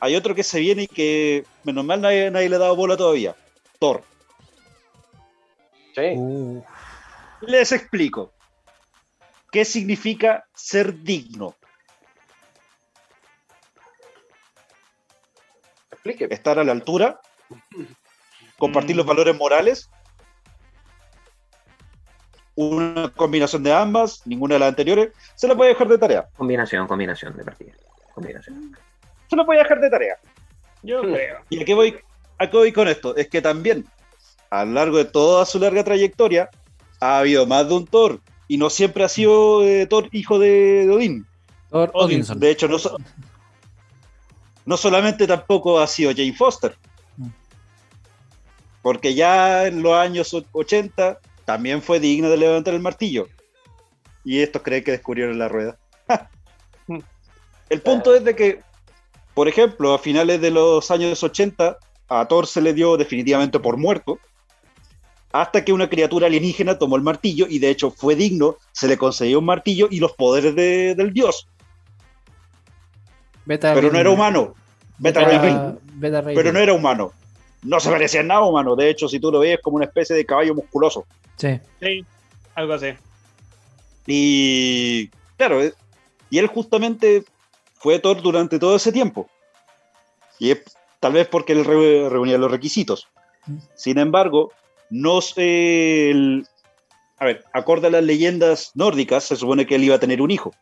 [0.00, 3.36] hay otro que se viene y que menos mal nadie, le ha dado bola todavía,
[3.78, 4.02] Thor.
[5.94, 6.14] Sí.
[6.16, 6.64] Uh.
[7.42, 8.32] Les explico.
[9.52, 11.54] ¿Qué significa ser digno?
[15.92, 16.26] Explique.
[16.30, 17.20] Estar a la altura
[18.58, 19.08] compartir los mm.
[19.08, 19.90] valores morales,
[22.54, 26.28] una combinación de ambas, ninguna de las anteriores, se la puede dejar de tarea.
[26.36, 27.72] Combinación, combinación de partida.
[28.12, 28.76] Combinación.
[29.30, 30.18] Se la puede dejar de tarea.
[30.82, 31.12] Yo hmm.
[31.12, 31.38] creo.
[31.50, 31.96] ¿Y a qué, voy,
[32.38, 33.14] a voy con esto?
[33.16, 33.86] Es que también,
[34.50, 36.50] a lo largo de toda su larga trayectoria,
[37.00, 38.20] ha habido más de un Thor.
[38.48, 41.26] Y no siempre ha sido eh, Thor hijo de, Odín.
[41.70, 42.40] Thor Odinson.
[42.40, 42.78] De hecho, no,
[44.64, 46.76] no solamente tampoco ha sido Jane Foster.
[48.82, 53.26] Porque ya en los años 80 también fue digno de levantar el martillo.
[54.24, 55.78] Y estos creen que descubrieron la rueda.
[57.70, 58.60] el punto es de que,
[59.34, 63.76] por ejemplo, a finales de los años 80, a Thor se le dio definitivamente por
[63.76, 64.18] muerto,
[65.32, 68.96] hasta que una criatura alienígena tomó el martillo y de hecho fue digno, se le
[68.96, 71.48] concedió un martillo y los poderes del dios.
[73.46, 74.54] pero no era humano.
[76.34, 77.12] pero no era humano
[77.62, 78.76] no se parecía en nada humano.
[78.76, 81.06] De hecho, si tú lo ves, es como una especie de caballo musculoso.
[81.36, 81.60] Sí.
[81.80, 82.04] Sí,
[82.54, 82.88] algo así.
[84.06, 85.74] Y claro, eh,
[86.30, 87.24] y él justamente
[87.74, 89.28] fue Thor durante todo ese tiempo.
[90.38, 90.62] Y es
[91.00, 93.08] tal vez porque él reunía los requisitos.
[93.74, 94.52] Sin embargo,
[94.90, 96.12] no sé.
[97.18, 100.30] a ver, acorde a las leyendas nórdicas, se supone que él iba a tener un
[100.30, 100.52] hijo.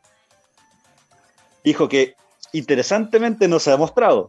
[1.65, 2.15] Hijo que
[2.53, 4.29] interesantemente no se ha mostrado.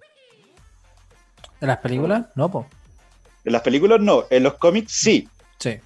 [1.61, 2.25] ¿En las películas?
[2.35, 2.67] No, po.
[3.43, 5.27] En las películas no, en los cómics sí.
[5.59, 5.79] Sí.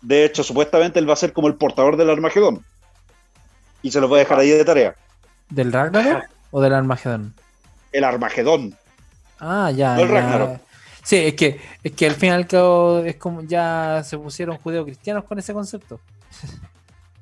[0.00, 2.64] De hecho, supuestamente él va a ser como el portador del Armagedón.
[3.82, 4.94] Y se lo voy a dejar ahí de tarea.
[5.50, 7.34] ¿Del Ragnarok o del Armagedón?
[7.92, 8.74] El Armagedón.
[9.38, 9.96] Ah, ya.
[9.96, 10.60] No el Ragnarok.
[11.02, 14.58] Sí, es que, es que al fin y al cabo es como ya se pusieron
[14.58, 16.00] judeo-cristianos con ese concepto.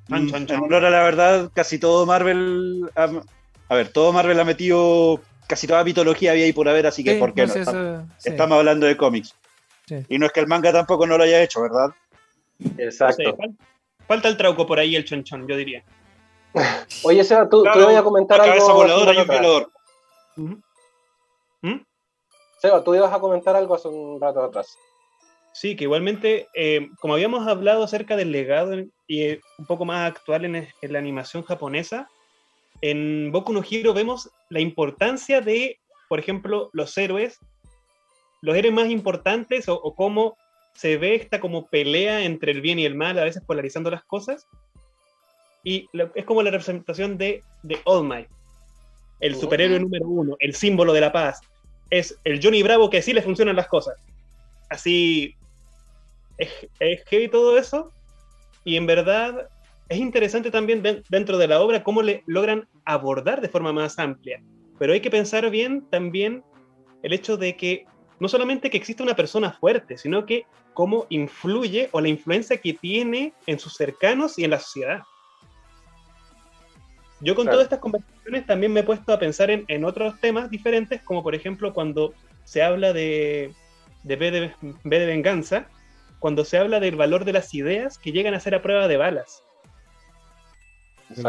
[0.09, 2.89] En la verdad, casi todo Marvel.
[2.95, 7.16] a ver, todo Marvel ha metido casi toda mitología había ahí por haber, así que
[7.16, 7.55] ¿por qué no?
[8.24, 9.34] estamos, hablando de cómics.
[10.09, 11.90] Y no es que el manga tampoco no lo haya hecho, ¿verdad?
[12.78, 13.36] Exacto.
[14.07, 15.84] falta el trauco por ahí, el chonchón, yo diría.
[17.05, 18.55] Oye, Seba, tú, tú ibas a comentar algo.
[18.55, 19.70] Cabeza voladora y un violador.
[21.62, 21.76] ¿Mm?
[22.59, 24.76] Seba, tú ibas a comentar algo hace un rato atrás.
[25.53, 28.74] Sí, que igualmente, eh, como habíamos hablado acerca del legado
[29.07, 32.11] y eh, un poco más actual en, la animación japonesa,
[32.81, 37.39] en Boku no Hero vemos la importancia de, por ejemplo, los héroes,
[38.43, 40.37] los héroes más importantes o, cómo
[40.74, 44.05] se ve esta como pelea entre el bien y el mal, a veces polarizando las
[44.05, 44.47] cosas.
[45.64, 48.29] Y es como la representación de, de All Might,
[49.20, 51.41] el superhéroe número uno, el símbolo de la paz.
[51.91, 53.97] Es el Johnny Bravo que sí le funcionan las cosas.
[54.68, 55.35] Así
[56.39, 57.91] es, es heavy todo eso.
[58.64, 59.49] Y en verdad
[59.89, 64.43] es interesante también dentro de la obra cómo le logran abordar de forma más amplia.
[64.78, 66.43] Pero hay que pensar bien también
[67.03, 67.87] el hecho de que
[68.18, 72.72] no solamente que existe una persona fuerte, sino que cómo influye o la influencia que
[72.74, 75.03] tiene en sus cercanos y en la sociedad.
[77.20, 80.51] Yo con todas estas conversaciones también me he puesto a pensar en, en, otros temas
[80.51, 82.12] diferentes, como por ejemplo cuando
[82.45, 83.55] se habla de,
[84.03, 84.53] de B, de
[84.84, 85.66] B de venganza,
[86.18, 88.99] cuando se habla del valor de las ideas que llegan a ser a prueba de
[88.99, 89.45] balas.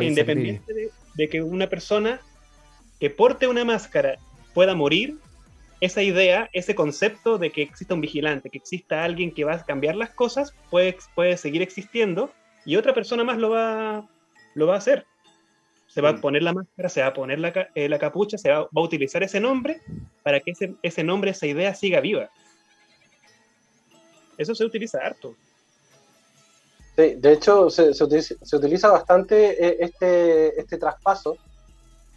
[0.02, 2.20] Independiente de, que una persona
[3.00, 4.18] que porte una máscara
[4.54, 5.18] pueda morir,
[5.80, 9.64] esa idea, ese concepto de que exista un vigilante, que exista alguien que va a
[9.64, 12.32] cambiar las cosas, puede, puede seguir existiendo
[12.66, 14.08] y otra persona más lo va,
[14.56, 15.06] lo va a hacer.
[15.88, 16.22] Se va a mm.
[16.22, 18.82] poner la máscara, se va a poner la, eh, la capucha, se va, va, a
[18.82, 19.80] utilizar ese nombre
[20.24, 22.30] para que ese, ese nombre, esa idea siga viva.
[24.38, 25.36] Eso se utiliza harto.
[26.98, 31.38] Sí, de hecho se, se, utiliza, bastante eh, este, este traspaso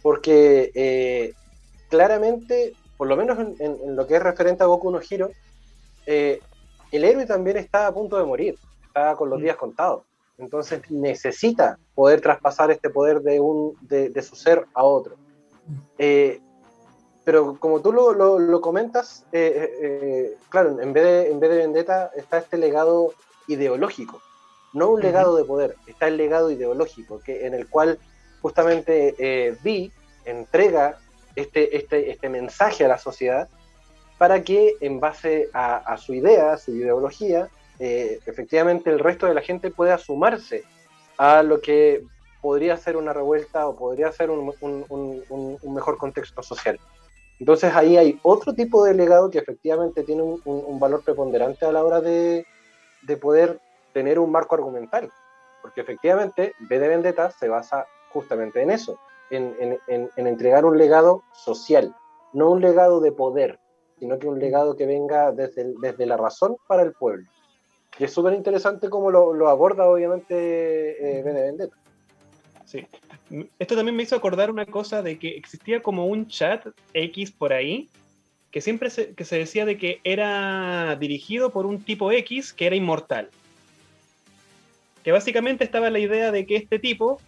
[0.01, 1.33] porque eh,
[1.87, 5.29] claramente, por lo menos en, lo que es referente a Goku no Hiro,
[6.07, 6.39] eh,
[6.91, 8.57] el héroe también está a punto de morir,
[8.87, 9.43] está con los mm.
[9.43, 10.01] días contados.
[10.39, 15.15] Entonces necesita poder traspasar este poder de, un, de, su ser a otro.
[15.99, 16.41] Eh,
[17.23, 21.57] pero como tú lo, lo, comentas, eh, eh, claro, en vez, de, en vez de
[21.57, 23.13] Vendetta está este legado
[23.47, 24.19] ideológico,
[24.73, 27.99] no un legado de poder, está el legado ideológico, que, en el cual
[28.41, 29.91] justamente eh, Vi
[30.25, 30.97] entrega
[31.35, 33.49] este, este, este mensaje a la sociedad
[34.17, 37.49] para que en base a, su idea, a su ideología,
[37.79, 40.63] efectivamente el resto de la gente pueda sumarse
[41.17, 42.03] a lo que
[42.39, 46.79] podría ser una revuelta o podría ser un, un mejor contexto social.
[47.41, 51.83] Entonces ahí hay otro tipo de legado que efectivamente tiene un, valor preponderante a la
[51.83, 52.45] hora de,
[53.19, 53.59] poder
[53.93, 55.11] tener un marco argumental,
[55.61, 59.79] porque efectivamente B de Vendetta se basa justamente en eso, en,
[60.15, 61.95] entregar un legado social,
[62.33, 63.59] no un legado de poder,
[63.99, 67.27] sino que un legado que venga desde, desde la razón para el pueblo.
[67.99, 71.75] Y es súper interesante cómo lo, aborda obviamente eh, B de Vendetta.
[72.65, 72.87] Sí.
[73.59, 77.53] Esto también me hizo acordar una cosa de que existía como un chat X por
[77.53, 77.89] ahí,
[78.49, 82.67] que siempre se, que se decía de que era dirigido por un tipo X que
[82.67, 83.29] era inmortal.
[85.03, 87.19] Que básicamente estaba la idea de que este tipo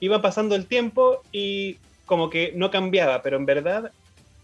[0.00, 3.92] iba pasando el tiempo y como que no cambiaba, pero en verdad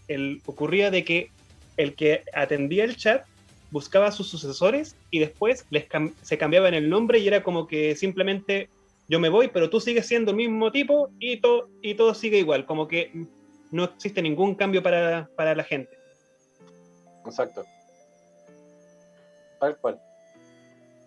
[0.07, 1.29] el, ocurría de que
[1.77, 3.25] el que atendía el chat
[3.71, 5.87] buscaba a sus sucesores y después les
[6.21, 8.69] se cambiaba en el nombre y era como que simplemente
[9.07, 11.41] yo me voy, pero tú sigues siendo el mismo tipo y,
[11.81, 13.11] y todo sigue igual, como que
[13.71, 15.97] no existe ningún cambio para, la gente.
[17.25, 17.65] Exacto.
[19.59, 19.99] Tal cual.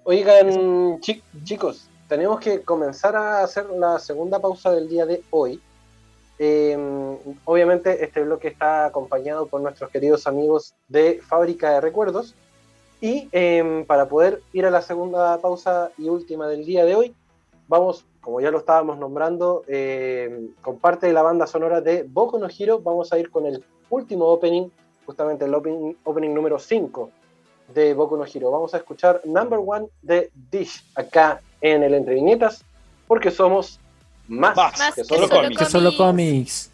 [0.09, 5.61] Oigan, chicos, tenemos que comenzar a hacer la segunda pausa del día de hoy.
[6.39, 12.37] Em, obviamente este bloque está acompañado por nuestros queridos amigos de Fábrica de Recuerdos.
[13.01, 17.13] Y em, para poder ir a la segunda pausa y última del día de hoy,
[17.67, 22.39] vamos, como ya lo estábamos nombrando, eh, con parte de la banda sonora de Boku
[22.39, 24.69] no Hero, vamos a ir con el último opening,
[25.05, 27.11] justamente el opening, opening número 5
[27.74, 28.52] de Boku no Hero.
[28.52, 32.64] Vamos a escuchar Number One de Dish acá en el Entre Viñetas,
[33.08, 33.80] porque somos
[34.28, 34.56] más,
[34.96, 35.28] que, solo,
[35.58, 36.72] Que solo cómics.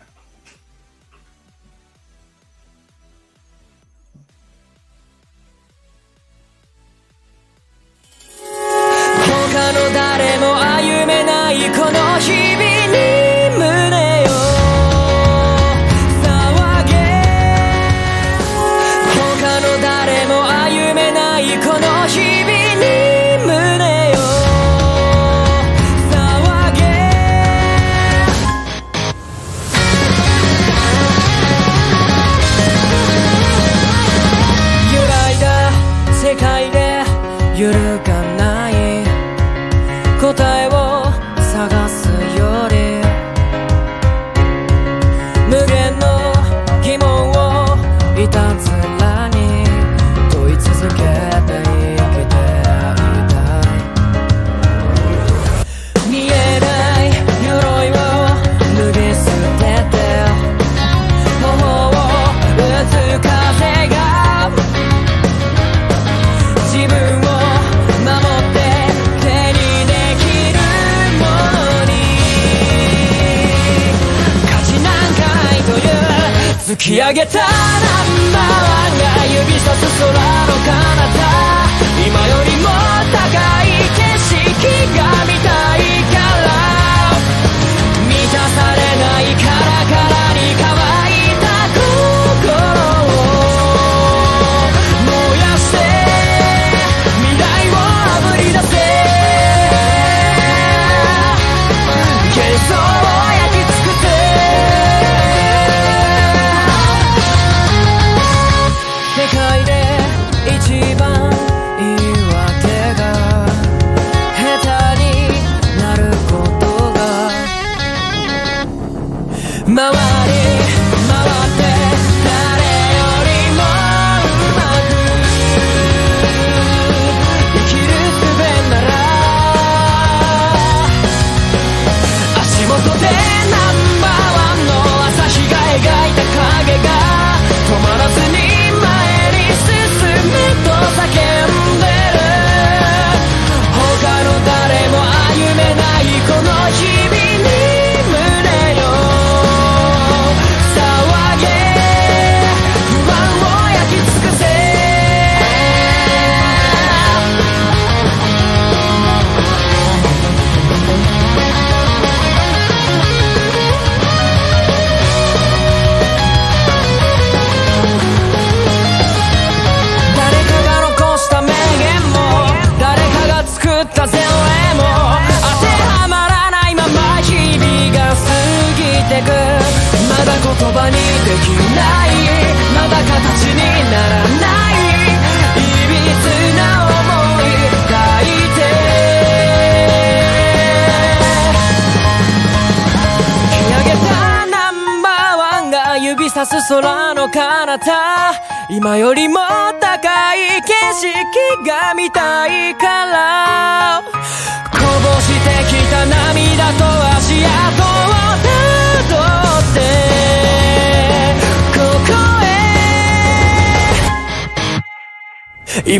[11.51, 12.87] いこの日々
[13.20, 13.20] に
[76.82, 80.21] き上げたナンバーが指さす空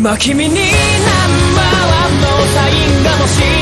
[0.02, 0.58] 今君に何
[1.54, 3.61] ンのサインが欲し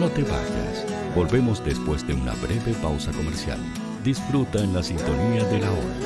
[0.00, 0.86] No te vayas.
[1.14, 3.58] Volvemos después de una breve pausa comercial.
[4.02, 5.96] Disfruta en la sintonía de la hora.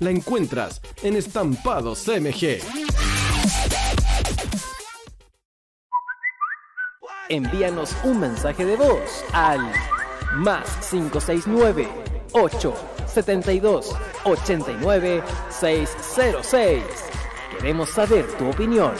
[0.00, 2.58] la encuentras en Estampados MG.
[7.28, 9.60] Envíanos un mensaje de voz al
[10.34, 11.86] más 569
[12.32, 13.94] 872
[14.24, 16.82] 89 606.
[17.58, 18.92] Queremos saber tu opinión.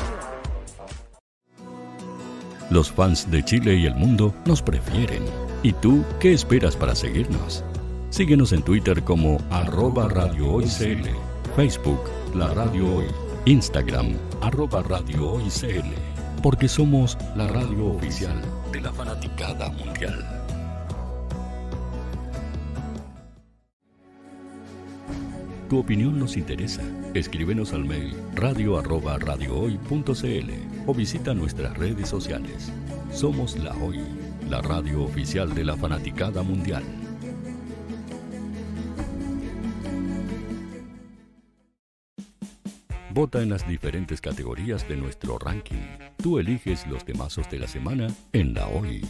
[2.69, 5.25] Los fans de Chile y el mundo nos prefieren.
[5.63, 7.65] ¿Y tú qué esperas para seguirnos?
[8.11, 10.59] Síguenos en Twitter como arroba Radio
[11.55, 12.01] Facebook
[12.35, 13.07] La Radio Hoy,
[13.45, 15.39] Instagram arroba Radio
[16.43, 18.35] porque somos la radio oficial
[18.73, 20.27] de la fanaticada mundial.
[25.69, 26.83] Tu opinión nos interesa.
[27.15, 29.19] Escríbenos al mail radio arroba
[30.87, 32.73] o visita nuestras redes sociales.
[33.13, 34.01] Somos La Hoy,
[34.49, 36.83] la radio oficial de la fanaticada mundial.
[43.13, 45.83] Vota en las diferentes categorías de nuestro ranking.
[46.23, 49.05] Tú eliges los temazos de la semana en La Hoy.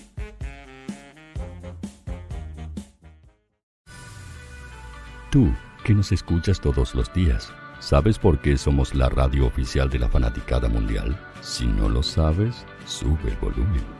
[5.30, 5.52] Tú,
[5.84, 10.08] que nos escuchas todos los días, ¿sabes por qué somos la radio oficial de la
[10.08, 11.18] fanaticada mundial?
[11.42, 13.99] Si no lo sabes, sube el volumen.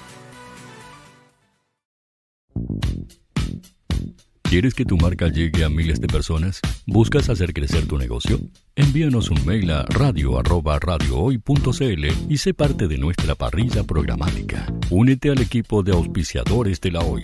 [4.51, 6.59] ¿Quieres que tu marca llegue a miles de personas?
[6.85, 8.37] ¿Buscas hacer crecer tu negocio?
[8.75, 14.65] Envíanos un mail a radio@radiohoy.cl y sé parte de nuestra parrilla programática.
[14.89, 17.23] Únete al equipo de auspiciadores de la Hoy.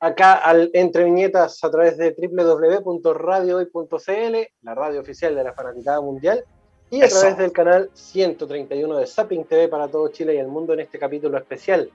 [0.00, 6.44] acá al Entre Viñetas a través de www.radiohoy.cl, la radio oficial de la Fanaticada Mundial,
[6.90, 7.20] y a Eso.
[7.20, 10.98] través del canal 131 de Zapping TV para todo Chile y el mundo en este
[10.98, 11.90] capítulo especial,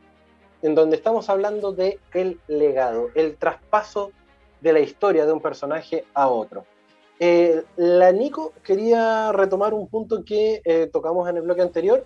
[0.62, 4.12] en donde estamos hablando de el legado, el traspaso
[4.62, 6.66] de la historia de un personaje a otro.
[7.20, 12.06] Eh, la Nico quería retomar un punto que eh, tocamos en el bloque anterior.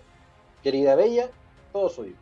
[0.62, 1.30] Querida Bella,
[1.72, 2.14] todo suyo.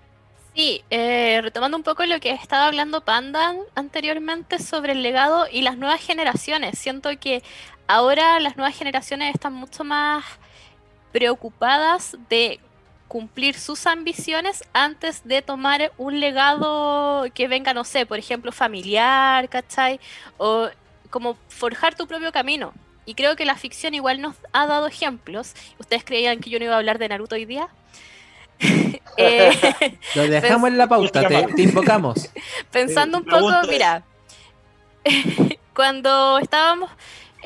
[0.56, 5.60] Sí, eh, retomando un poco lo que estaba hablando Panda anteriormente sobre el legado y
[5.60, 6.78] las nuevas generaciones.
[6.78, 7.42] Siento que
[7.86, 10.24] ahora las nuevas generaciones están mucho más
[11.12, 12.58] preocupadas de
[13.06, 19.50] cumplir sus ambiciones antes de tomar un legado que venga, no sé, por ejemplo, familiar,
[19.50, 20.00] ¿cachai?
[20.38, 20.70] O
[21.10, 22.72] como forjar tu propio camino.
[23.04, 25.52] Y creo que la ficción igual nos ha dado ejemplos.
[25.78, 27.68] ¿Ustedes creían que yo no iba a hablar de Naruto hoy día?
[29.18, 32.28] Eh, Lo dejamos en la pauta, te, te invocamos.
[32.70, 34.04] Pensando un poco, mira,
[35.72, 36.90] cuando estábamos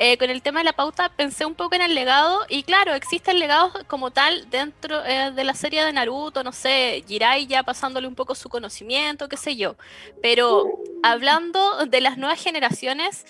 [0.03, 2.95] eh, con el tema de la pauta, pensé un poco en el legado y claro,
[2.95, 8.07] existen legados como tal dentro eh, de la serie de Naruto, no sé, Jiraiya pasándole
[8.07, 9.75] un poco su conocimiento, qué sé yo.
[10.19, 10.65] Pero
[11.03, 13.27] hablando de las nuevas generaciones,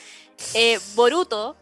[0.54, 1.58] eh, Boruto,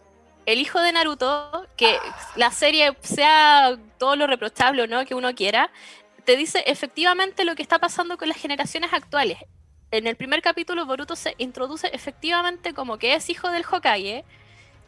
[0.45, 1.97] el hijo de Naruto, que
[2.35, 5.71] la serie sea todo lo reprochable o no que uno quiera,
[6.29, 9.39] te dice efectivamente lo que está pasando con las generaciones actuales.
[9.89, 14.23] En el primer capítulo, Boruto se introduce efectivamente como que es hijo del Hokage,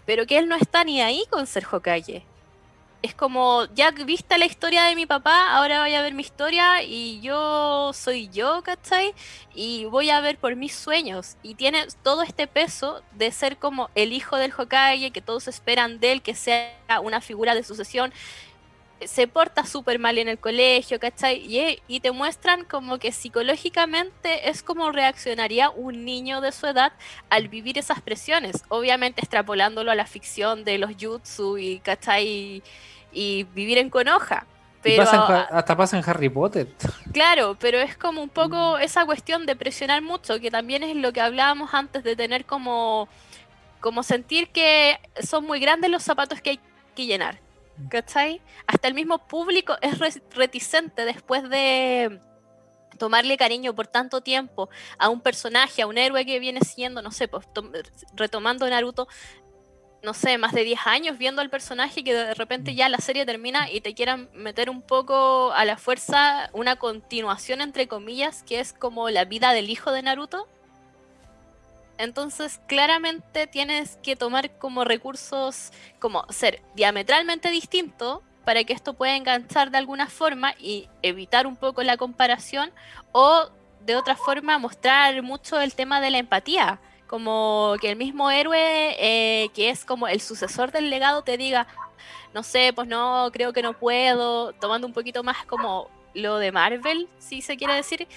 [0.05, 2.23] pero que él no está ni ahí con ser Hokage.
[3.01, 6.83] Es como, ya viste la historia de mi papá, ahora voy a ver mi historia
[6.83, 9.15] y yo soy yo, ¿cachai?
[9.55, 11.37] Y voy a ver por mis sueños.
[11.41, 15.99] Y tiene todo este peso de ser como el hijo del Hokage, que todos esperan
[15.99, 18.13] de él, que sea una figura de sucesión.
[19.05, 21.37] Se porta súper mal en el colegio, ¿cachai?
[21.37, 26.93] Y, y, te muestran como que psicológicamente es como reaccionaría un niño de su edad
[27.29, 32.63] al vivir esas presiones, obviamente extrapolándolo a la ficción de los jutsu y, ¿cachai?
[33.11, 34.45] Y, vivir en Konoha.
[34.83, 36.67] Pero, hasta pasa en Harry Potter.
[37.13, 41.11] Claro, pero es como un poco esa cuestión de presionar mucho, que también es lo
[41.13, 43.07] que hablábamos antes de tener como,
[43.79, 46.59] como sentir que son muy grandes los zapatos que hay
[46.95, 47.39] que llenar
[47.89, 48.41] ¿Cachai?
[48.67, 49.99] Hasta el mismo público es
[50.35, 52.21] reticente después de
[52.97, 57.11] tomarle cariño por tanto tiempo a un personaje, a un héroe que viene siendo, no
[57.11, 57.47] sé, pues,
[58.15, 59.07] retomando Naruto,
[60.03, 63.25] no sé, más de 10 años viendo al personaje que de repente ya la serie
[63.25, 68.59] termina y te quieran meter un poco a la fuerza una continuación entre comillas que
[68.59, 70.47] es como la vida del hijo de Naruto.
[71.97, 79.15] Entonces, claramente tienes que tomar como recursos, como ser diametralmente distinto para que esto pueda
[79.15, 82.71] enganchar de alguna forma y evitar un poco la comparación
[83.11, 83.49] o
[83.85, 88.95] de otra forma mostrar mucho el tema de la empatía, como que el mismo héroe
[88.99, 91.67] eh, que es como el sucesor del legado te diga,
[92.33, 96.51] no sé, pues no, creo que no puedo, tomando un poquito más como lo de
[96.51, 98.07] Marvel, si se quiere decir,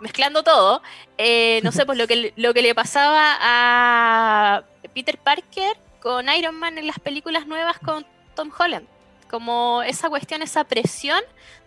[0.00, 0.82] mezclando todo,
[1.18, 6.54] eh, no sé, pues lo que, lo que le pasaba a Peter Parker con Iron
[6.56, 8.04] Man en las películas nuevas con
[8.34, 8.86] Tom Holland.
[9.30, 11.20] Como esa cuestión, esa presión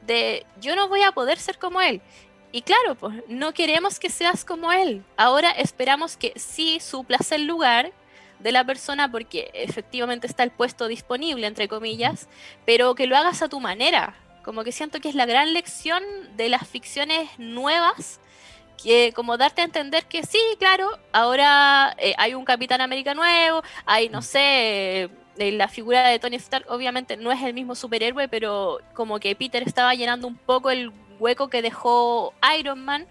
[0.05, 2.01] de yo no voy a poder ser como él.
[2.51, 5.03] Y claro, pues no queremos que seas como él.
[5.17, 7.91] Ahora esperamos que sí suplas el lugar
[8.39, 12.27] de la persona porque efectivamente está el puesto disponible, entre comillas,
[12.65, 14.15] pero que lo hagas a tu manera,
[14.47, 16.01] como que siento que es la gran lección
[16.37, 18.21] de las ficciones nuevas,
[18.81, 23.61] que como darte a entender que sí, claro, ahora eh, hay un Capitán América nuevo,
[23.85, 28.29] hay, no sé, eh, la figura de Tony Stark obviamente no es el mismo superhéroe,
[28.29, 33.05] pero como que Peter estaba llenando un poco el hueco que dejó Iron Man,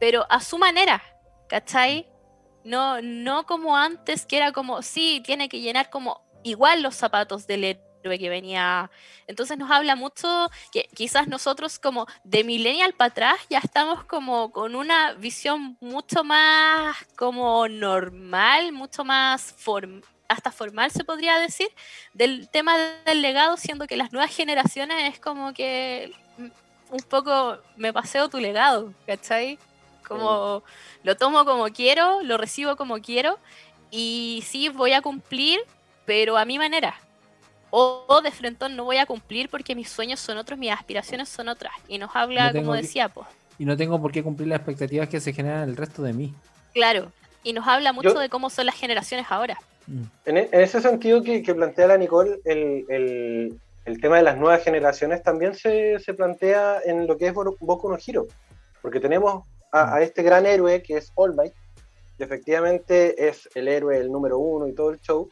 [0.00, 1.02] pero a su manera,
[1.50, 2.06] ¿cachai?
[2.64, 7.46] No, no como antes, que era como, sí, tiene que llenar como igual los zapatos
[7.46, 8.90] del héroe que venía.
[9.26, 14.50] Entonces nos habla mucho que quizás nosotros como de millennial para atrás ya estamos como
[14.52, 19.54] con una visión mucho más como normal, mucho más
[20.28, 21.68] hasta formal se podría decir,
[22.14, 26.12] del tema del legado, siendo que las nuevas generaciones es como que
[26.90, 29.58] un poco me paseo tu legado, ¿cachai?
[30.06, 30.62] Como
[31.04, 33.38] lo tomo como quiero, lo recibo como quiero
[33.90, 35.60] y sí voy a cumplir,
[36.06, 36.98] pero a mi manera,
[37.74, 41.48] o, de frente no voy a cumplir porque mis sueños son otros, mis aspiraciones son
[41.48, 41.72] otras.
[41.88, 43.26] Y nos habla, como decía, pues.
[43.58, 46.34] Y no tengo por qué cumplir las expectativas que se generan el resto de mí.
[46.74, 47.10] Claro,
[47.42, 49.58] y nos habla mucho de cómo son las generaciones ahora.
[49.86, 50.02] Mm.
[50.26, 53.58] En, ese sentido que, plantea la Nicole, el,
[54.02, 58.26] tema de las nuevas generaciones también se, plantea en lo que es Boku no Hero,
[58.82, 61.54] porque tenemos a, a, este gran héroe que es All Might,
[62.18, 65.30] que efectivamente es el héroe, el número uno y todo el show,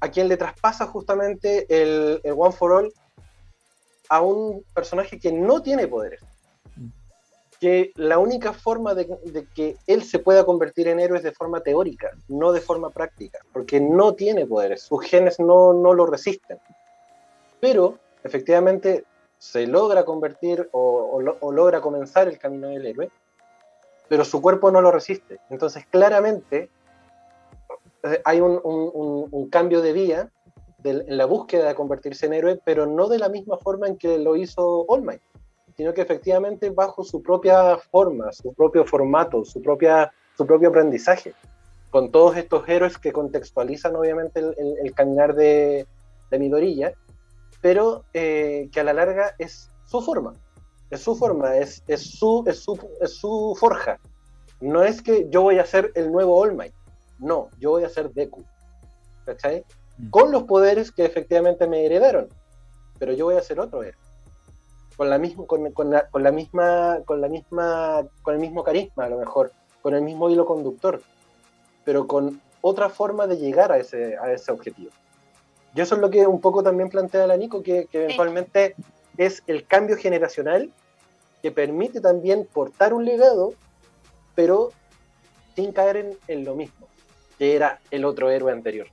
[0.00, 2.92] a quien le traspasa justamente el, One for All
[4.08, 6.20] a un personaje que no tiene poderes.
[7.60, 9.06] Que la única forma de,
[9.54, 13.38] que él se pueda convertir en héroe es de forma teórica, no de forma práctica,
[13.52, 16.58] porque no tiene poderes, sus genes no, no lo resisten.
[17.60, 19.04] Pero efectivamente
[19.40, 21.20] se logra convertir o,
[21.50, 23.10] logra comenzar el camino del héroe,
[24.06, 25.40] pero su cuerpo no lo resiste.
[25.48, 26.68] Entonces claramente
[28.24, 30.30] hay un, cambio de vía
[30.84, 34.18] en la búsqueda de convertirse en héroe, pero no de la misma forma en que
[34.18, 35.20] lo hizo All Might,
[35.76, 41.34] sino que efectivamente bajo su propia forma, su propio formato, su, propia, su propio aprendizaje,
[41.90, 45.86] con todos estos héroes que contextualizan obviamente el, caminar de,
[46.30, 46.94] de Midorilla,
[47.60, 50.34] pero eh, que a la larga es su forma,
[50.90, 53.98] es su forma, es, su, es, su, es su forja.
[54.60, 56.74] No es que yo voy a ser el nuevo All Might,
[57.20, 58.44] no, yo voy a ser Deku.
[59.24, 59.64] ¿Cachai?
[59.98, 60.10] Mm.
[60.10, 62.28] Con los poderes que efectivamente me heredaron.
[62.98, 63.98] Pero yo voy a ser otro héroe.
[64.96, 65.68] Con la, misma, con, la,
[66.30, 70.44] misma, con la misma, con el mismo carisma a lo mejor, con el mismo hilo
[70.44, 71.00] conductor,
[71.86, 74.90] pero con otra forma de llegar a ese, a ese objetivo.
[75.74, 78.74] Y eso es lo que un poco también plantea la Nico, que, que eventualmente
[79.16, 80.70] es el cambio generacional
[81.40, 83.54] que permite también portar un legado,
[84.34, 84.70] pero
[85.56, 86.89] sin caer en, en lo mismo
[87.40, 88.86] que era el otro héroe anterior.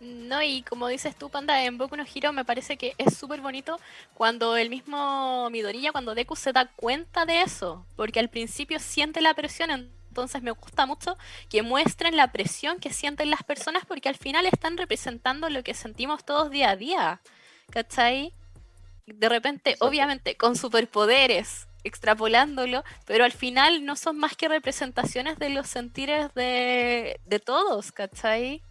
[0.00, 3.40] No, y como dices tú, Panda, en Boku no Hero me parece que es súper
[3.40, 3.78] bonito
[4.12, 9.20] cuando el mismo Midorilla, cuando Deku se da cuenta de eso, porque al principio siente
[9.20, 9.70] la presión,
[10.08, 11.16] Entonces me gusta mucho
[11.48, 15.74] que muestren la presión que sienten las personas porque al final están representando lo que
[15.74, 17.20] sentimos todos día a día.
[17.70, 18.32] ¿Cachai?
[19.06, 25.50] De repente, obviamente, con superpoderes, extrapolándolo, pero al final no son más que representaciones de
[25.50, 28.62] los sentires de, de todos, ¿cachai?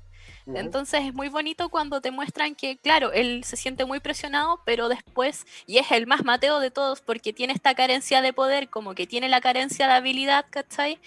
[0.53, 4.89] Entonces es muy bonito cuando te muestran que, claro, él se siente muy presionado, pero
[4.89, 8.93] después, y es el más mateo de todos porque tiene esta carencia de poder, como
[8.93, 10.99] que tiene la carencia de habilidad, ¿cachai?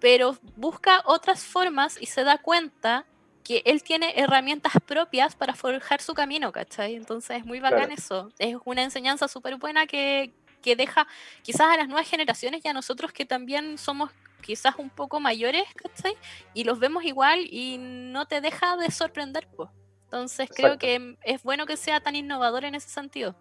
[0.00, 3.04] Pero busca otras formas y se da cuenta
[3.44, 6.96] que él tiene herramientas propias para forjar su camino, ¿cachai?
[6.96, 8.30] Entonces es muy bacán eso.
[8.38, 11.06] Es una enseñanza súper buena que, que deja
[11.42, 14.10] quizás a las nuevas generaciones y a nosotros que también somos
[14.40, 16.16] quizás un poco mayores, ¿cachai?
[16.54, 19.70] Y los vemos igual y no te deja de sorprender, pues.
[20.04, 23.36] Entonces creo que es bueno que sea tan innovador en ese sentido.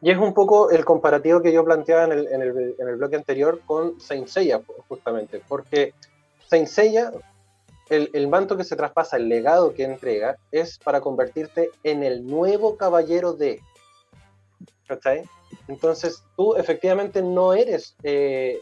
[0.00, 2.96] Y es un poco el comparativo que yo planteaba en el, en el, en el
[2.96, 5.94] bloque anterior con Saint Seiya, justamente, porque
[6.48, 7.12] Saint Seiya,
[7.88, 12.26] el, el, manto que se traspasa, el legado que entrega, es para convertirte en el
[12.26, 13.60] nuevo caballero de.
[14.88, 15.24] ¿Cachai?
[15.68, 18.60] Entonces tú efectivamente no eres eh,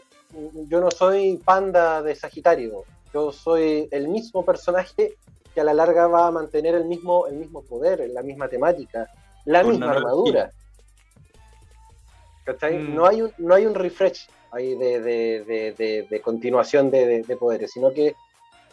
[0.67, 5.15] yo no soy panda de Sagitario, yo soy el mismo personaje
[5.53, 9.09] que a la larga va a mantener el mismo, el mismo poder, la misma temática,
[9.45, 10.51] la misma armadura.
[12.47, 12.95] Mm.
[12.95, 18.15] No, hay un, no hay un refresh ahí de, continuación de, poderes, sino que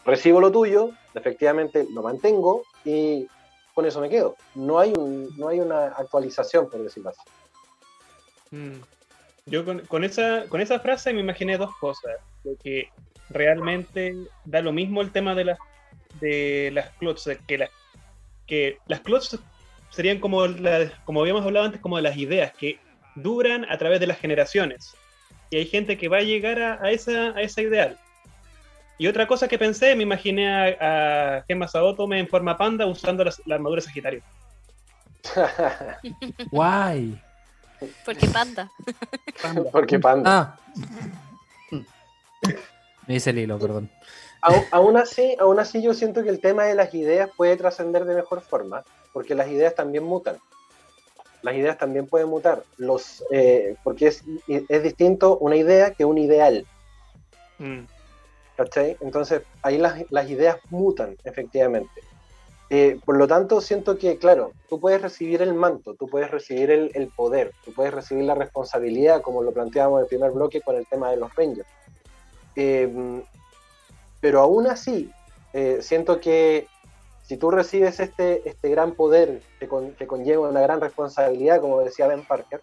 [0.04, 3.26] recibo lo tuyo, efectivamente lo mantengo y
[3.74, 4.36] con eso me quedo.
[4.54, 7.20] No hay, un, no hay una actualización, por decirlo así.
[8.50, 8.80] Mm.
[9.46, 12.16] Yo con, esa, con esa frase me imaginé dos cosas.
[12.62, 12.88] que
[13.30, 14.14] realmente
[14.44, 15.58] da lo mismo el tema de las
[16.20, 17.70] de las clots, que, la,
[18.46, 19.38] que las clots
[19.90, 20.42] serían como,
[21.04, 22.78] como habíamos hablado antes, como de las ideas, que
[23.14, 24.94] duran a través de las generaciones.
[25.50, 27.98] Y hay gente que va a llegar a, esa, a esa ideal.
[28.98, 33.24] Y otra cosa que pensé, me imaginé a, a Gemma Saotome en forma panda usando
[33.24, 34.22] la, la armadura Sagitario.
[36.50, 37.20] Guay.
[38.04, 38.70] Porque panda.
[39.72, 40.30] Porque panda.
[40.30, 40.58] Ah.
[43.06, 43.90] Me dice el hilo, perdón.
[44.70, 48.14] Aún, así, aún así yo siento que el tema de las ideas puede trascender de
[48.14, 50.38] mejor forma, porque las ideas también mutan.
[51.42, 56.18] Las ideas también pueden mutar, los, eh, porque es, es, distinto una idea que un
[56.18, 56.66] ideal.
[57.58, 57.80] Mm.
[58.56, 58.96] ¿Cachai?
[59.00, 61.90] Entonces, ahí las, las ideas mutan, efectivamente.
[62.70, 66.70] Eh, por lo tanto, siento que, claro, tú puedes recibir el manto, tú puedes recibir
[66.70, 70.76] el, poder, tú puedes recibir la responsabilidad, como lo planteábamos en el primer bloque con
[70.76, 71.68] el tema de los Rangers.
[72.56, 73.22] Eh,
[74.20, 75.10] pero aún así,
[75.54, 76.66] eh, siento que
[77.22, 82.06] si tú recibes este, este gran poder que, que, conlleva una gran responsabilidad, como decía
[82.06, 82.60] Ben Parker,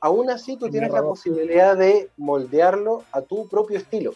[0.00, 4.14] aún así tú tienes la posibilidad de moldearlo a tu propio estilo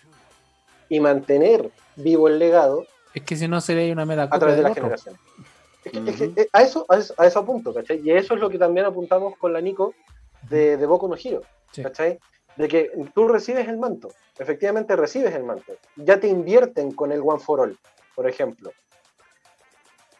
[0.88, 4.62] y mantener vivo el legado es que si no sería una mera A través de
[4.62, 5.16] la generación.
[5.84, 8.00] Eh, a, eso, a, eso, apunto, ¿cachai?
[8.02, 9.94] Y eso es lo que también apuntamos con la Nico
[10.48, 11.42] de, de Boku no Hiro,
[11.82, 12.18] ¿cachai?
[12.56, 14.08] De que tú recibes el manto,
[14.38, 15.74] efectivamente recibes el manto.
[15.96, 17.78] Ya te invierten con el One for All,
[18.14, 18.72] por ejemplo.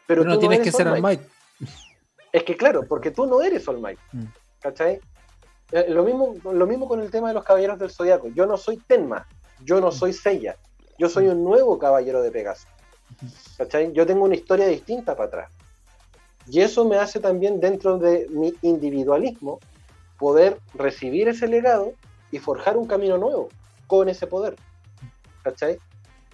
[0.05, 1.21] Pero, tú no tienes que ser All Might.
[2.31, 4.25] Es que claro, porque tú no eres All Might, mm.
[4.59, 4.99] ¿cachai?
[5.71, 8.27] Eh, lo mismo, lo mismo con el tema de los caballeros del zodiaco.
[8.29, 9.27] Yo no soy Tenma,
[9.63, 9.91] yo no mm.
[9.93, 10.57] soy Seiya,
[10.99, 12.67] yo soy un nuevo caballero de Pegaso.
[13.93, 15.51] Yo tengo una historia distinta para atrás.
[16.47, 19.59] Y eso me hace también, dentro de mi individualismo,
[20.19, 21.93] poder recibir ese legado
[22.31, 23.49] y forjar un camino nuevo
[23.87, 24.55] con ese poder.
[25.43, 25.77] ¿Cachai?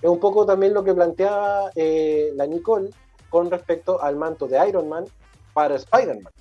[0.01, 2.89] Es un poco también lo que planteaba eh, la Nicole
[3.29, 5.05] con respecto al manto de Iron Man
[5.53, 6.33] para Spider-Man.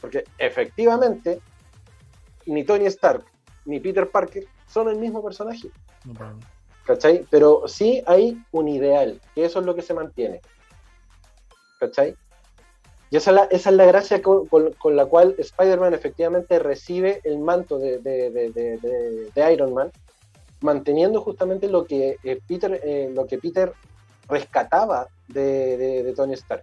[0.00, 1.40] Porque efectivamente,
[2.46, 3.24] ni Tony Stark
[3.64, 5.68] ni Peter Parker son el mismo personaje.
[6.88, 7.26] ¿Cachai?
[7.28, 10.40] Pero sí hay un ideal, que eso es lo que se mantiene,
[11.78, 12.16] ¿cachai?
[13.10, 17.20] Y esa es la, esa es la gracia con, con, la cual Spider-Man efectivamente recibe
[17.24, 19.92] el manto de, de, de, de, Iron Man,
[20.62, 23.72] manteniendo justamente lo que eh, Peter, eh, lo que Peter
[24.26, 26.62] rescataba de, Tony Stark.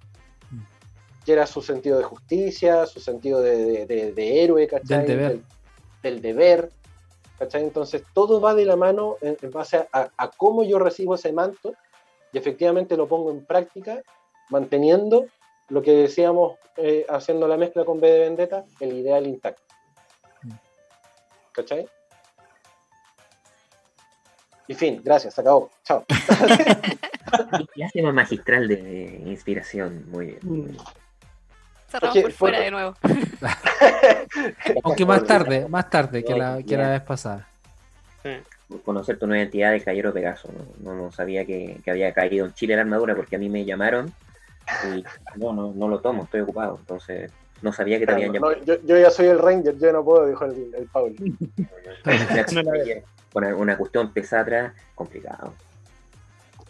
[1.23, 5.05] Que era su sentido de justicia, su sentido de, héroe, ¿cachai?
[5.05, 5.39] Del deber.
[6.01, 6.71] del deber,
[7.39, 11.73] entonces todo va de la mano en, base a, cómo yo recibo ese manto
[12.31, 14.01] y efectivamente lo pongo en práctica,
[14.49, 15.25] manteniendo
[15.69, 19.63] lo que decíamos, eh, haciendo la mezcla con B de Vendetta, el ideal intacto.
[21.51, 21.87] ¿Cachai?
[24.67, 25.69] Y fin, gracias, se acabó.
[25.83, 26.05] Chao.
[27.93, 30.77] tema magistral de inspiración, muy bien.
[31.99, 32.93] Cerramos por fuera de nuevo.
[34.83, 37.47] Aunque más tarde, más tarde que la, que la vez pasada.
[38.83, 40.49] conocer tu nueva identidad de Caballero Pegaso.
[40.81, 44.11] No, no, sabía que, había caído en Chile la armadura porque a mí me llamaron
[44.93, 45.05] y
[45.39, 46.77] no, no, no lo tomo, estoy ocupado.
[46.79, 47.31] Entonces
[47.61, 48.55] no sabía que te habían llamado.
[48.63, 51.15] yo, ya soy el Ranger, yo no puedo, dijo el, el Paul.
[53.31, 55.53] Con una cuestión pesada complicado.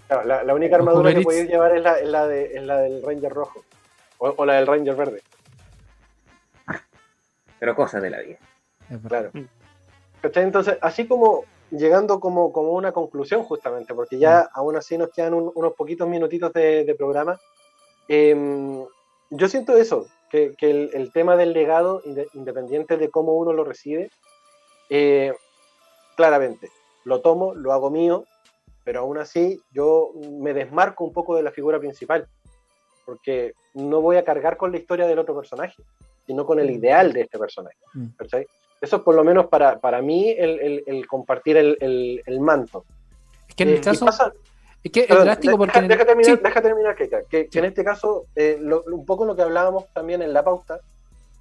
[0.09, 3.03] la, la, única armadura que podéis llevar es la, es la, de, es la del
[3.03, 3.63] Ranger rojo
[4.17, 5.21] o, la del Ranger verde.
[7.59, 8.37] Pero cosas de la vida.
[9.07, 9.31] Claro.
[10.21, 14.59] Entonces, así como llegando como, como una conclusión justamente, porque ya mm.
[14.59, 17.39] aún así nos quedan unos poquitos minutitos de, programa,
[18.07, 18.85] em,
[19.29, 22.01] yo siento eso, que, el, tema del legado,
[22.33, 24.09] independiente de cómo uno lo recibe,
[24.89, 25.33] eh,
[26.15, 26.69] claramente,
[27.03, 28.25] lo tomo, lo hago mío,
[28.83, 32.27] pero aún así yo me desmarco un poco de la figura principal,
[33.05, 35.75] porque no voy a cargar con la historia del otro personaje,
[36.25, 36.75] sino con el mm.
[36.75, 37.77] ideal de este personaje.
[37.93, 38.07] Mm.
[38.81, 42.85] Eso es por lo menos para, para mí el, compartir el, manto.
[43.47, 44.05] Es que en el eh, caso...
[44.83, 45.81] es que es drástico porque...
[45.81, 48.59] Deja, terminar, deja terminar que, que, en este caso, eh,
[48.91, 50.79] un poco lo que hablábamos también en la pauta,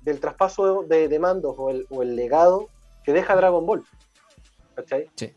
[0.02, 2.68] del traspaso de, de mandos o el, o el legado
[3.04, 3.84] que deja Dragon Ball.
[4.74, 5.08] ¿Cachai?
[5.14, 5.32] Sí.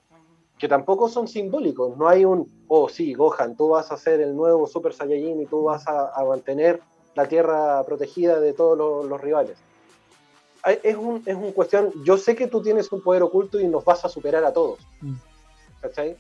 [0.57, 1.97] Que tampoco son simbólicos.
[1.97, 5.45] No hay un, oh sí, Gohan, tú vas a ser el nuevo Super Saiyajin y
[5.45, 6.81] tú vas a, a mantener
[7.17, 9.57] la tierra protegida de todos los, rivales.
[10.84, 13.84] Es un, es un cuestión, yo sé que tú tienes un poder oculto y nos
[13.84, 14.79] vas a superar a todos.
[15.01, 15.15] Mm.
[15.81, 16.15] ¿Cachai?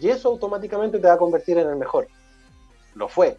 [0.00, 2.08] Y eso automáticamente te va a convertir en el mejor.
[2.96, 3.36] Lo fue,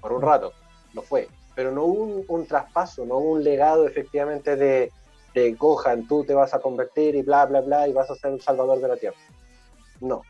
[0.00, 0.52] por un rato,
[0.94, 1.28] lo fue.
[1.54, 4.90] Pero no hubo un, traspaso, no hubo un legado efectivamente de,
[5.34, 8.32] de Gohan, tú te vas a convertir y bla, bla, bla, y vas a ser
[8.32, 9.18] el salvador de la tierra.
[10.00, 10.22] No,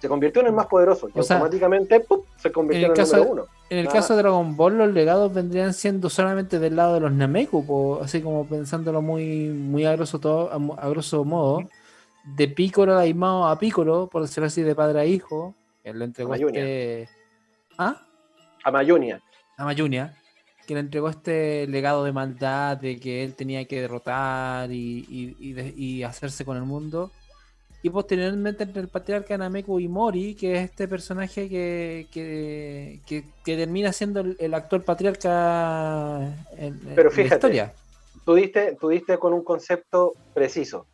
[0.00, 2.06] se convirtió en el más poderoso y automáticamente
[2.36, 3.44] se convirtió en el, número uno.
[3.68, 7.12] En el caso de Dragon Ball, los legados vendrían siendo solamente del lado de los
[7.12, 11.68] Nameku, así como pensándolo muy, muy a, grosso todo, a, grosso modo,
[12.24, 15.54] de Piccolo Daimao a Piccolo, por decirlo así, de padre a hijo,
[15.84, 17.06] él le entregó este...
[17.76, 18.02] ¿Ah?
[18.64, 19.20] A Mayunia.
[19.58, 20.16] A Mayunia,
[20.66, 26.02] que le entregó este legado de maldad, de que él tenía que derrotar y, y
[26.04, 27.10] hacerse con el mundo
[27.82, 33.92] y posteriormente entre el patriarca Nameku y Mori, que es este personaje que, que, termina
[33.92, 36.20] siendo el, actual patriarca
[36.56, 37.74] en, Pero fíjate, la historia.
[38.24, 40.86] Tú diste, tú diste con un concepto preciso,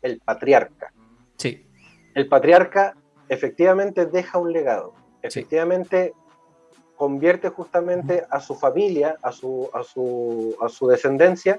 [0.00, 0.92] el patriarca.
[1.36, 1.66] Sí.
[2.14, 2.96] El patriarca
[3.28, 6.12] efectivamente deja un legado, efectivamente
[6.96, 11.58] convierte justamente a su familia, a su, a, su, a su descendencia,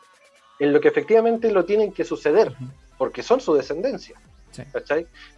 [0.59, 2.53] en lo que efectivamente lo tienen que suceder,
[2.97, 4.19] porque son su descendencia.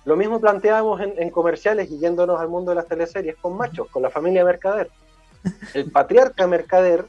[0.05, 4.01] Lo mismo planteábamos en, comerciales y yéndonos al mundo de las teleseries con machos, con
[4.01, 4.89] la familia Mercader.
[5.73, 7.05] El patriarca Mercader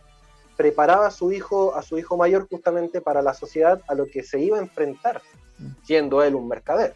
[0.57, 4.23] preparaba a su hijo, a su hijo mayor justamente para la sociedad a lo que
[4.23, 5.23] se iba a enfrentar,
[5.83, 6.95] siendo él un mercader.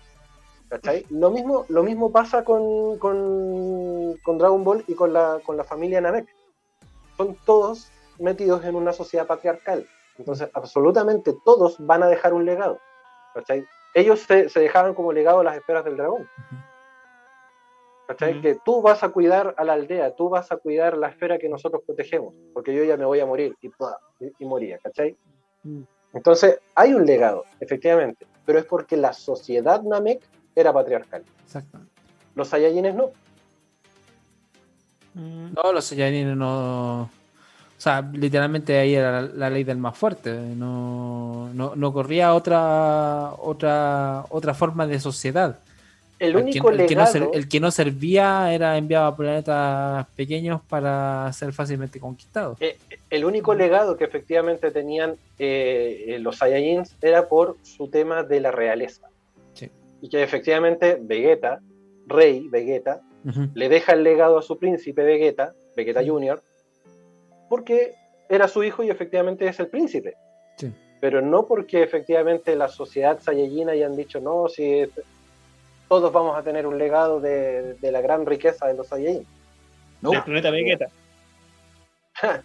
[1.10, 6.00] Lo mismo, lo mismo pasa con, con, Dragon Ball y con la, con la familia
[6.00, 6.28] Namek.
[7.16, 9.86] Son todos metidos en una sociedad patriarcal.
[10.18, 12.80] Entonces, absolutamente todos van a dejar un legado
[13.96, 16.28] ellos se, dejaban como legado las esferas del dragón.
[18.06, 18.40] ¿Cachai?
[18.42, 21.48] Que tú vas a cuidar a la aldea, tú vas a cuidar la esfera que
[21.48, 23.70] nosotros protegemos, porque yo ya me voy a morir y,
[24.38, 25.16] y, moría, ¿cachai?
[25.64, 25.82] Mm.
[26.12, 30.20] Entonces, hay un legado, efectivamente, pero es porque la sociedad Namek
[30.54, 31.24] era patriarcal.
[31.42, 31.92] Exactamente.
[32.34, 33.10] Los Saiyajines no.
[35.14, 35.54] Mm.
[35.54, 37.10] No, los Saiyajines no.
[37.76, 40.32] O sea, literalmente ahí era la, ley del más fuerte.
[40.32, 45.58] No, no, corría otra, otra, otra forma de sociedad.
[46.18, 46.96] El único el que,
[47.34, 52.56] el que, no servía era enviado a planetas pequeños para ser fácilmente conquistado.
[52.60, 52.78] Eh,
[53.10, 58.40] el único legado que efectivamente tenían eh, eh, los Saiyajins era por su tema de
[58.40, 59.08] la realeza.
[60.00, 61.60] Y que efectivamente Vegeta,
[62.06, 63.00] rey Vegeta,
[63.54, 66.42] le deja el legado a su príncipe Vegeta, Vegeta Jr.,
[67.48, 67.94] porque
[68.28, 70.16] era su hijo y efectivamente es el príncipe.
[70.98, 74.86] Pero no porque efectivamente la sociedad saiyajin hayan dicho, no, si
[75.88, 79.26] todos vamos a tener un legado de, la gran riqueza de los Saiyajin.
[80.02, 80.10] No.
[80.10, 80.86] Del planeta Vegeta.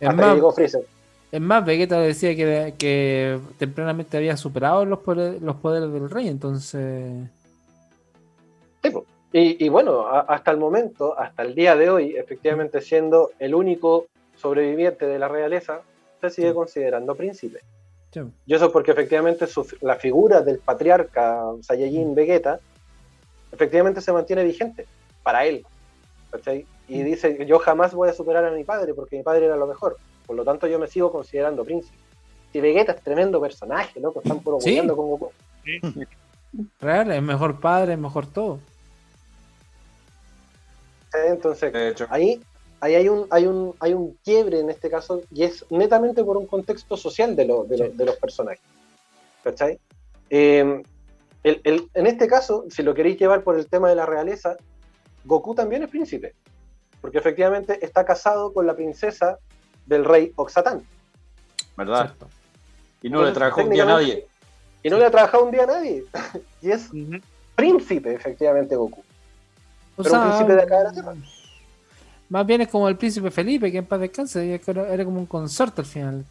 [0.00, 0.38] es, más,
[1.32, 6.28] es más, Vegeta decía que, que tempranamente había superado los poderes, los poderes del rey,
[6.28, 7.28] entonces...
[9.32, 14.06] y, y, bueno, hasta el momento, hasta el día de hoy, efectivamente siendo el único
[14.42, 15.82] sobreviviente de la realeza,
[16.20, 17.60] se sigue considerando príncipe.
[18.46, 19.46] Y eso porque efectivamente
[19.80, 22.60] la figura del patriarca Saiyajin Vegeta
[23.50, 24.86] efectivamente se mantiene vigente
[25.22, 25.64] para él.
[26.88, 29.66] Y dice, yo jamás voy a superar a mi padre porque mi padre era lo
[29.66, 29.96] mejor.
[30.26, 31.96] Por lo tanto, yo me sigo considerando príncipe.
[32.52, 35.32] Si Vegeta es tremendo personaje, loco, están puro con Goku.
[36.80, 38.58] Real, es mejor padre, es mejor todo.
[41.14, 41.72] Entonces,
[42.10, 42.42] ahí,
[42.82, 46.36] ahí hay, un, hay, un, hay un quiebre en este caso y es netamente por
[46.36, 48.60] un contexto social de, de, los personajes.
[49.44, 49.78] ¿Cachai?
[50.28, 50.82] Em,
[51.44, 54.56] en este caso, si lo queréis llevar por el tema de la realeza,
[55.24, 56.34] Goku también es príncipe,
[57.00, 59.38] porque efectivamente está casado con la princesa
[59.86, 60.82] del rey Oxatán.
[61.76, 62.14] ¿Verdad?
[63.00, 64.26] Y no le trabajó un día a nadie.
[64.82, 66.04] Y no le ha trabajado un día a nadie.
[66.60, 66.90] y es
[67.54, 69.04] príncipe, efectivamente, Goku.
[69.96, 71.14] Pero un príncipe de acá de la Tierra.
[72.32, 75.82] Más bien es como el príncipe Felipe, que en paz descanse, era como un consorte
[75.82, 76.24] al final.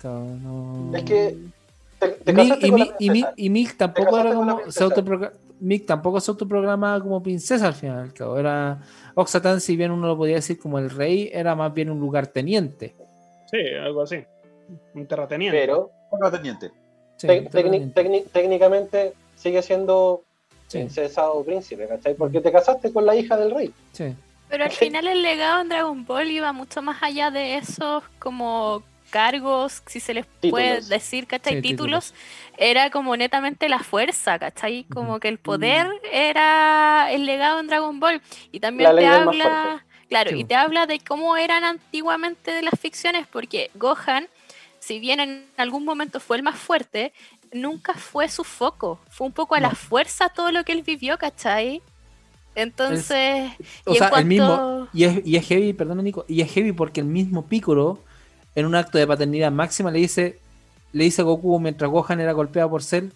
[0.96, 1.38] Es que
[2.98, 4.84] y, Mick, tampoco era como se
[5.60, 8.80] Mick tampoco se autoprogramaba como princesa al final Era
[9.14, 12.96] Oxatan, si bien uno lo podía decir como el rey, era más bien un lugarteniente.
[13.52, 14.24] Sí, algo así.
[14.96, 15.56] Un terrateniente.
[15.56, 16.72] Pero terrateniente.
[18.34, 20.24] técnicamente sigue siendo
[20.68, 22.16] princesa o príncipe, ¿cachai?
[22.16, 23.72] Porque te casaste con la hija del rey.
[23.92, 24.16] Sí.
[24.52, 28.84] Pero al final el legado en Dragon Ball iba mucho más allá de esos como
[29.10, 31.62] cargos, si se les puede decir, ¿cachai?
[31.62, 32.14] títulos,
[32.58, 34.84] era como netamente la fuerza, ¿cachai?
[34.94, 36.06] Como que el poder mm.
[36.12, 38.22] era el legado en Dragon Ball.
[38.52, 43.28] Y también te habla, claro, y te habla de cómo eran antiguamente de las ficciones,
[43.28, 44.28] porque Gohan,
[44.80, 47.14] si bien en algún momento fue el más fuerte,
[47.54, 51.18] nunca fue su foco, fue un poco a la fuerza todo lo que él vivió,
[51.18, 51.82] ¿cachai?
[52.56, 53.52] Entonces,
[53.86, 57.00] o sea, el mismo, y es, y es heavy, perdón Nico, y es heavy porque
[57.00, 58.00] el mismo Piccolo
[58.56, 60.40] en un acto de paternidad máxima le dice,
[60.92, 63.10] le dice a Goku mientras Gohan era golpeado por Cell,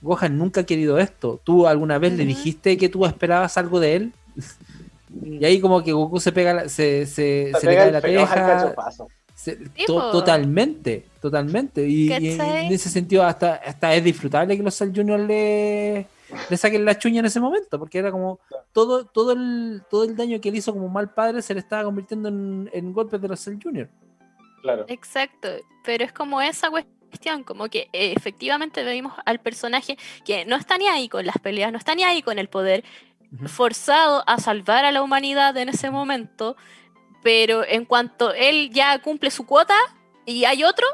[0.00, 1.40] Gohan nunca ha querido esto.
[1.42, 4.12] ¿Tú alguna vez le dijiste que tú esperabas algo de él?
[5.24, 8.74] y ahí como que Goku se pega, se, se, se, le cae la teja.
[9.86, 11.88] totalmente, totalmente.
[11.88, 16.06] Y, en ese sentido hasta, hasta es disfrutable que los Cell Junior le,
[16.50, 18.40] le saquen la chuña en ese momento, porque era como
[18.72, 21.84] todo, todo, el, todo el daño que él hizo como mal padre se le estaba
[21.84, 23.88] convirtiendo en, en golpes de los Cell Junior.
[24.88, 25.48] Exacto,
[25.84, 30.78] pero es como esa cuestión, como que eh, efectivamente vemos al personaje que no está
[30.78, 32.84] ni ahí con las peleas, no está ni ahí con el poder,
[33.46, 36.56] forzado a salvar a la humanidad en ese momento,
[37.22, 39.74] pero en cuanto él ya cumple su cuota
[40.24, 40.86] y hay otro,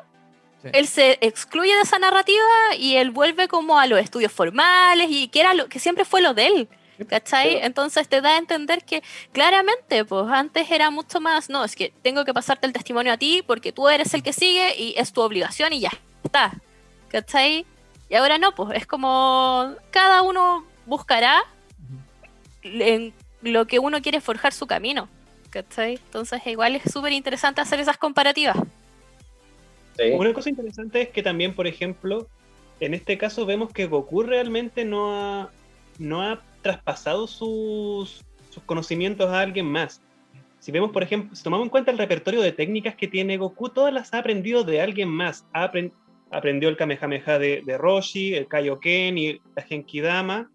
[0.73, 5.29] él se excluye de esa narrativa y él vuelve como a los estudios formales y
[5.29, 6.69] que era lo que siempre fue lo de él.
[7.09, 7.59] ¿Cachai?
[7.63, 9.03] Entonces te da a entender que
[9.33, 13.17] claramente, pues antes era mucho más, no, es que tengo que pasarte el testimonio a
[13.17, 15.91] ti porque tú eres el que sigue y es tu obligación y ya
[16.23, 16.53] está.
[17.09, 17.67] ¿Cachai?
[18.09, 21.43] Y ahora no, pues es como cada uno buscará
[22.63, 25.09] en lo que uno quiere forjar su camino.
[25.51, 25.95] ¿Cachai?
[25.95, 28.57] Entonces igual es súper interesante hacer esas comparativas.
[30.15, 32.29] Una cosa interesante es que también, por ejemplo,
[32.81, 35.51] en este caso vemos que Goku realmente no ha,
[35.99, 38.25] no ha traspasado sus,
[38.67, 40.01] conocimientos a alguien más.
[40.59, 43.69] Si vemos, por ejemplo, si tomamos en cuenta el repertorio de técnicas que tiene Goku,
[43.69, 45.45] todas las ha aprendido de alguien más.
[45.53, 50.51] aprendió el Kamehameha de, de, Roshi, el Kaioken y la Genkidama.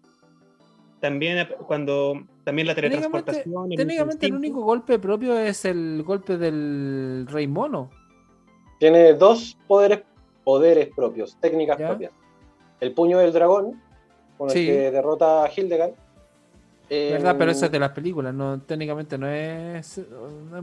[1.00, 3.68] También cuando también la teletransportación.
[3.76, 7.90] Técnicamente el, único golpe propio es el golpe del Rey Mono.
[8.78, 10.00] Tiene dos poderes,
[10.44, 12.12] poderes propios, técnicas propias.
[12.80, 13.80] El puño del dragón,
[14.36, 15.92] con el que derrota a Hildegard.
[16.88, 17.36] ¿Verdad?
[17.38, 20.00] Pero esa es de las películas, no, técnicamente no es,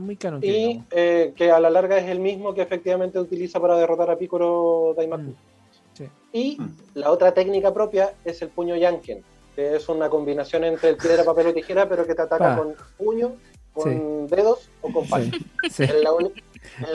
[0.00, 0.42] muy canon.
[0.42, 4.16] Y eh, que a la larga es el mismo que efectivamente utiliza para derrotar a
[4.16, 5.22] Piccolo Daimaku.
[5.22, 5.34] Mm,
[6.32, 6.76] y mm.
[6.94, 9.22] la otra técnica propia es el puño Yanken,
[9.54, 12.74] que es una combinación entre el piedra, papel o tijera, pero que te ataca con
[12.98, 13.32] puño,
[13.72, 15.26] con dedos o con palo.
[15.62, 16.10] Es la,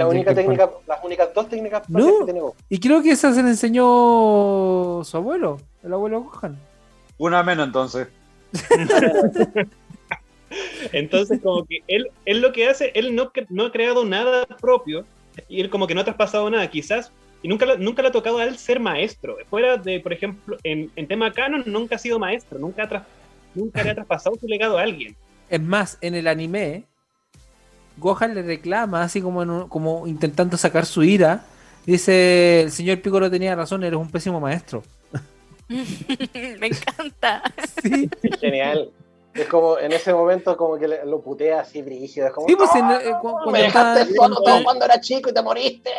[0.08, 5.04] única técnica, las únicas dos técnicas que tiene Y creo que esa se le enseñó
[5.04, 6.58] su abuelo, el abuelo Gohan.
[7.18, 8.08] Una menos entonces.
[10.92, 15.06] entonces, como que él, él lo que hace, él no, no ha creado nada propio
[15.48, 17.12] y él como que no ha traspasado nada, quizás,
[17.44, 19.38] y nunca, nunca le ha tocado a él ser maestro.
[19.50, 23.06] Fuera de, por ejemplo, en, en tema canon, nunca ha sido maestro, nunca, ha
[23.56, 25.16] nunca le ha traspasado su legado a alguien.
[25.50, 26.86] Es más, en el anime,
[27.98, 31.46] Gohan le reclama, así como, como intentando sacar su ira.
[31.86, 34.84] Dice, el señor Piccolo tenía razón, eres un pésimo maestro.
[35.70, 37.42] Me encanta.
[37.82, 38.10] Sí.
[38.40, 38.92] Genial.
[39.34, 42.28] Es como en ese momento como que lo putea así brígido.
[42.28, 45.90] Es como, sí, pues eh, cuando me dejaste todo cuando era chico y te moriste.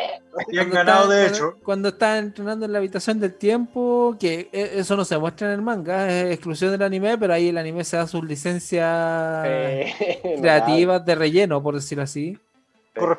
[0.49, 1.55] Bien ganado, de hecho.
[1.63, 5.53] Cuando está entrenando en la habitación del tiempo, que e, eso no se muestra en
[5.53, 9.47] el manga, es exclusión del anime, pero ahí el anime se da sus licencias
[10.39, 12.37] creativas de relleno, por decirlo así.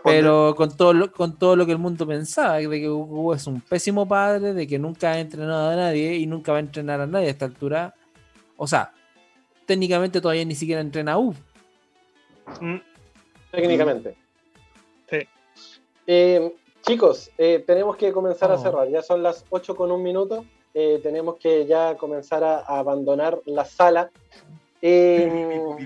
[0.04, 3.44] Pero con todo, lo, con todo lo que el mundo pensaba, de que Goku es
[3.48, 7.00] un pésimo padre, de que nunca ha entrenado a nadie y nunca va a entrenar
[7.00, 7.92] a nadie a esta altura,
[8.56, 8.92] O sea,
[9.66, 11.34] técnicamente todavía ni siquiera entrena U.
[12.60, 12.76] Mm.
[13.50, 14.16] Técnicamente.
[15.10, 15.18] Sí.
[16.06, 18.58] Eh, chicos, eh, tenemos que comenzar a oh.
[18.62, 18.88] cerrar.
[18.88, 20.44] Ya son las 8 con un minuto.
[20.74, 24.10] Eh, tenemos que ya comenzar a, abandonar la sala.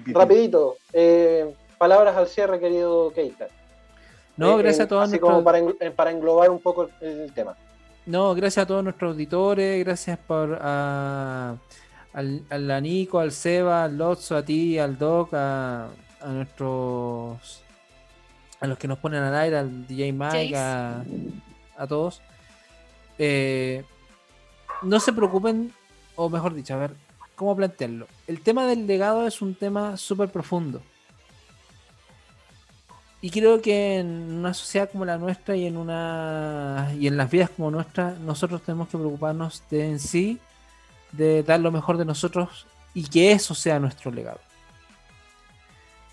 [0.06, 0.76] rapidito,
[1.76, 3.48] palabras al cierre, querido Keita.
[4.36, 5.04] No, gracias a todos.
[5.04, 5.60] Así como para,
[5.94, 7.56] para englobar un poco el tema.
[8.08, 11.56] No, gracias a todos nuestros auditores, gracias por a,
[12.18, 15.88] al, al Nico, al Seba, al Lotso, a ti, al Doc, a,
[16.26, 17.62] nuestros
[18.60, 22.20] a los que nos ponen al aire, al DJ Mike, a, todos.
[23.18, 23.84] Eh,
[24.82, 25.72] no se preocupen,
[26.16, 26.90] o mejor dicho, a ver,
[27.36, 28.08] ¿cómo plantearlo?
[28.26, 30.82] El tema del legado es un tema súper profundo.
[33.20, 34.08] Y creo que en
[34.38, 38.62] una sociedad como la nuestra y en una y en las vidas como nuestra, nosotros
[38.62, 40.40] tenemos que preocuparnos de en sí,
[41.12, 44.40] de dar lo mejor de nosotros y que eso sea nuestro legado.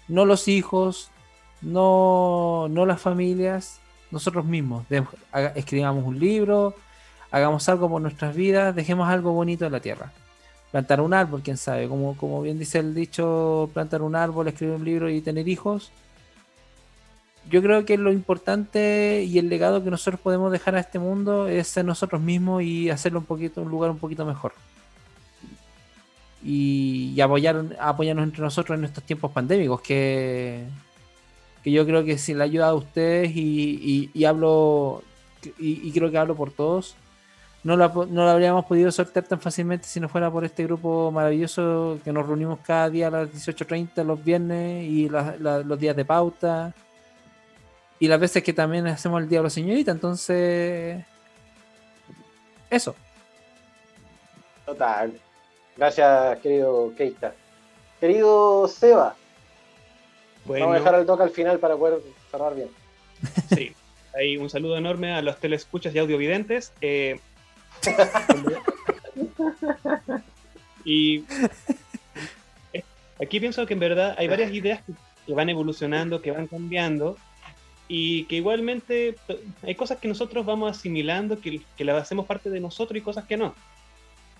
[0.08, 1.10] No los hijos,
[1.62, 3.80] no, no las familias,
[4.12, 4.86] nosotros mismos.
[5.56, 6.76] escribamos un libro,
[7.32, 10.12] hagamos algo por nuestras vidas, dejemos algo bonito en la tierra.
[10.72, 14.76] Plantar un árbol, quién sabe, como, como bien dice el dicho, plantar un árbol, escribir
[14.76, 15.92] un libro y tener hijos
[17.50, 21.48] yo creo que lo importante y el legado que nosotros podemos dejar a este mundo
[21.48, 24.54] es ser nosotros mismos y hacerlo un poquito, un lugar un poquito mejor.
[26.48, 30.64] Y, apoyar, apoyarnos entre nosotros en estos tiempos pandémicos, que,
[31.64, 35.02] que yo creo que sin la ayuda de ustedes y, hablo,
[35.58, 36.96] y, creo que hablo por todos,
[37.64, 41.12] no lo, no lo habríamos podido sortear tan fácilmente si no fuera por este grupo
[41.12, 46.06] maravilloso que nos reunimos cada día a las 18.30 los viernes y los días de
[46.06, 46.76] pauta
[48.00, 51.04] y las veces que también hacemos el Diablo Señorita, entonces.
[52.70, 52.96] Eso.
[54.66, 55.14] Total.
[55.78, 57.34] Gracias, querido Keita.
[58.00, 59.16] Querido Seba.
[60.46, 62.70] Vamos a dejar el toque al final para poder cerrar bien.
[63.54, 63.74] Sí.
[64.16, 66.72] Hay un saludo enorme a los telescuchas y audiovidentes.
[66.80, 67.20] Eh,
[70.86, 71.26] y
[73.22, 74.82] aquí pienso que en verdad hay varias ideas
[75.26, 77.18] que van evolucionando, que van cambiando,
[77.88, 79.16] y que igualmente
[79.64, 83.26] hay cosas que nosotros vamos asimilando, que, que las hacemos parte de nosotros y cosas
[83.26, 83.54] que no.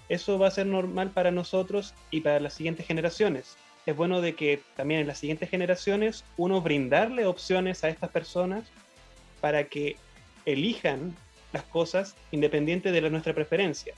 [0.10, 3.58] Eso va a ser normal para nosotros y para las siguientes generaciones.
[3.86, 8.66] Es bueno de que también en las siguientes generaciones uno brindarle opciones a estas personas
[9.42, 9.96] para que
[10.46, 11.16] elijan
[11.54, 13.94] las cosas independiente de la, nuestra preferencia.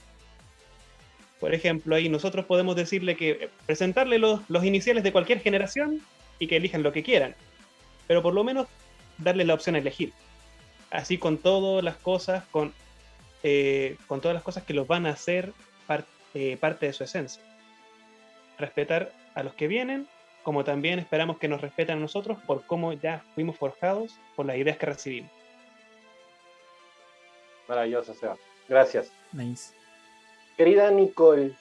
[1.40, 6.00] Por ejemplo, ahí nosotros podemos decirle que presentarle los, los iniciales de cualquier generación
[6.38, 7.34] y que elijan lo que quieran.
[8.06, 8.66] Pero por lo menos
[9.18, 10.12] darle la opción a elegir.
[10.90, 12.72] Así con todas las cosas, con,
[13.42, 15.52] eh, con todas las cosas que los van a hacer
[16.34, 17.42] eh, parte de su esencia.
[18.58, 20.06] Respetar a los que vienen,
[20.42, 24.56] como también esperamos que nos respeten a nosotros por cómo ya fuimos forjados por las
[24.56, 25.30] ideas que recibimos.
[27.68, 28.36] Maravilloso, Seba.
[28.68, 29.12] Gracias.
[30.56, 31.54] Querida Nicole.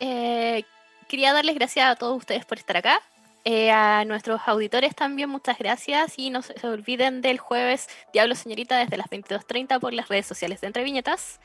[0.00, 0.64] Eh,
[1.06, 3.00] quería darles gracias a todos ustedes por estar acá.
[3.44, 8.76] Eh, a nuestros auditores también muchas gracias y no se olviden del jueves Diablo Señorita
[8.78, 11.40] desde las 22.30 por las redes sociales de Entre Viñetas.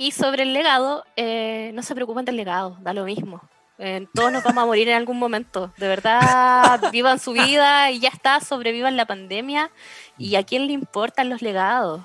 [0.00, 3.42] Y sobre el legado, eh, no se preocupen del legado, da lo mismo.
[3.76, 5.74] Eh, todos nos vamos a morir en algún momento.
[5.76, 9.70] De verdad, vivan su vida y ya está, sobrevivan la pandemia.
[10.16, 12.00] ¿Y a quién le importan los legados?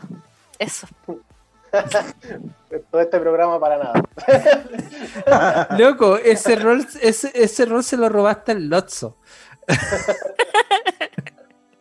[0.59, 0.87] Eso.
[2.91, 5.69] Todo este programa para nada.
[5.79, 9.15] Loco, ese rol, ese, ese rol se lo robaste al Lotso.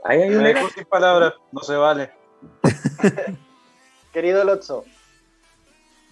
[0.05, 2.13] Ahí hay una sin palabras, no se vale.
[4.13, 4.85] Querido Lotso.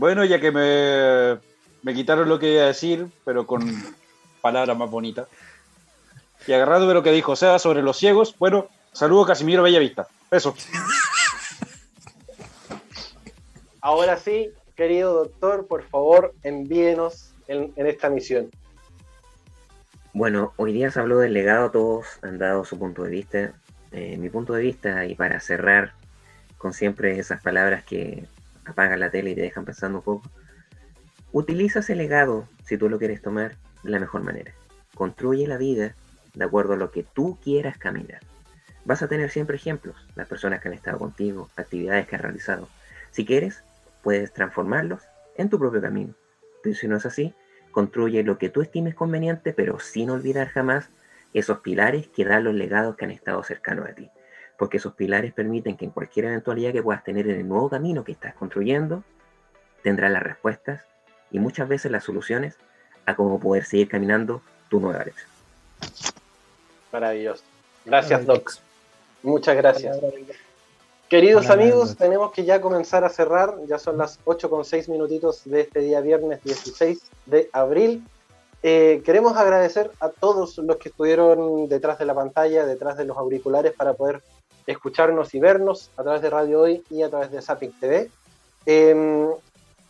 [0.02, 1.38] Bueno, ya que me,
[1.82, 3.62] me quitaron lo que iba a decir, pero con
[4.40, 5.28] palabras más bonitas.
[6.44, 10.08] Y agarrado de lo que dijo Sea sobre los ciegos, bueno, saludo Casimiro Bellavista.
[10.28, 10.56] Eso.
[13.80, 18.50] Ahora sí, querido doctor, por favor, envíenos en, esta misión.
[20.14, 23.54] Bueno, hoy día se habló del legado, todos han dado su punto de vista.
[23.92, 25.92] Eh, mi punto de vista, y para cerrar
[26.58, 28.26] con siempre esas palabras que
[28.64, 30.30] apagan la tele y te dejan pensando un poco,
[31.32, 34.52] utiliza ese legado, si tú lo quieres tomar, de la mejor manera.
[34.94, 35.94] Construye la vida
[36.34, 38.20] de acuerdo a lo que tú quieras caminar.
[38.84, 42.68] Vas a tener siempre ejemplos, las personas que han estado contigo, actividades que has realizado.
[43.10, 43.62] Si quieres,
[44.02, 45.02] puedes transformarlos
[45.36, 46.14] en tu propio camino.
[46.62, 47.34] Pero si no es así,
[47.70, 50.90] construye lo que tú estimes conveniente, pero sin olvidar jamás
[51.32, 54.10] esos pilares que dan los legados que han estado cercanos a ti.
[54.62, 58.04] Porque esos pilares permiten que en cualquier eventualidad que puedas tener en el nuevo camino
[58.04, 59.02] que estás construyendo,
[59.82, 60.84] tendrás las respuestas
[61.32, 62.54] y muchas veces las soluciones
[63.04, 64.40] a cómo poder seguir caminando
[64.70, 65.28] tu nueva lección.
[66.92, 67.42] Maravilloso.
[67.84, 68.52] Gracias, Doc.
[69.24, 69.98] Muchas gracias.
[71.08, 73.56] Queridos amigos, tenemos que ya comenzar a cerrar.
[73.66, 78.04] Ya son las 8 con 6 minutitos de este día viernes 16 de abril.
[78.62, 83.18] Eh, queremos agradecer a todos los que estuvieron detrás de la pantalla, detrás de los
[83.18, 84.22] auriculares para poder
[84.66, 88.10] escucharnos y vernos a través de Radio Hoy y a través de Zapping TV.
[88.66, 89.28] Em,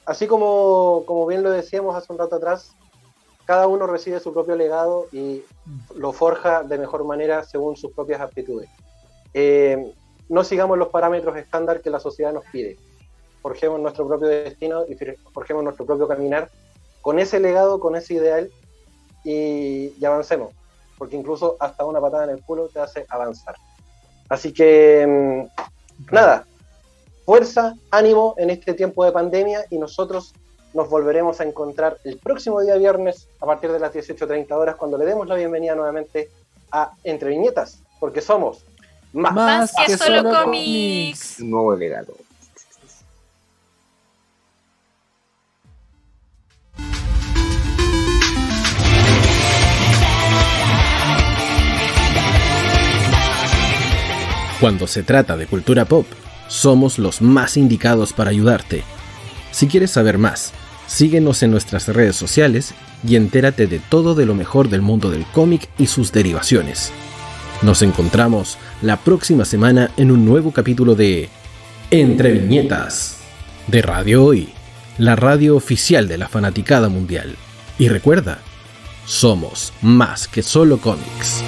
[0.07, 2.74] así como, como bien lo decíamos hace un rato atrás,
[3.44, 5.43] cada uno recibe su propio legado y
[5.94, 8.70] lo forja de mejor manera según sus propias aptitudes.
[9.35, 9.93] Eh,
[10.28, 12.78] no sigamos los parámetros estándar que la sociedad nos pide.
[13.43, 14.97] Forjemos nuestro propio destino y
[15.32, 16.51] forjemos nuestro propio caminar
[17.01, 18.51] con ese legado, con ese ideal
[19.24, 20.55] y, y avancemos.
[20.97, 23.57] Porque incluso hasta una patada en el culo te hace avanzar.
[24.32, 26.46] Así que, mm, nada,
[27.26, 30.32] fuerza, ánimo en este tiempo de pandemia y nosotros
[30.72, 34.96] nos volveremos a encontrar el próximo día viernes a partir de las 18.30 horas cuando
[34.96, 36.30] le demos la bienvenida nuevamente
[36.70, 38.64] a Entre Viñetas, porque somos
[39.12, 41.38] más, que, solo, cómics.
[41.40, 42.14] Nuevo legado.
[54.62, 56.06] Cuando se trata de cultura pop,
[56.47, 58.84] somos los más indicados para ayudarte.
[59.51, 60.52] Si quieres saber más,
[60.86, 62.72] síguenos en nuestras redes sociales
[63.05, 66.93] y entérate de todo de lo mejor del mundo del cómic y sus derivaciones.
[67.62, 71.28] Nos encontramos la próxima semana en un nuevo capítulo de
[71.90, 73.16] Entre Viñetas
[73.66, 74.51] de Radio Hoy,
[74.97, 77.34] la radio oficial de la fanaticada mundial.
[77.80, 78.39] Y recuerda,
[79.06, 81.43] somos más que solo cómics.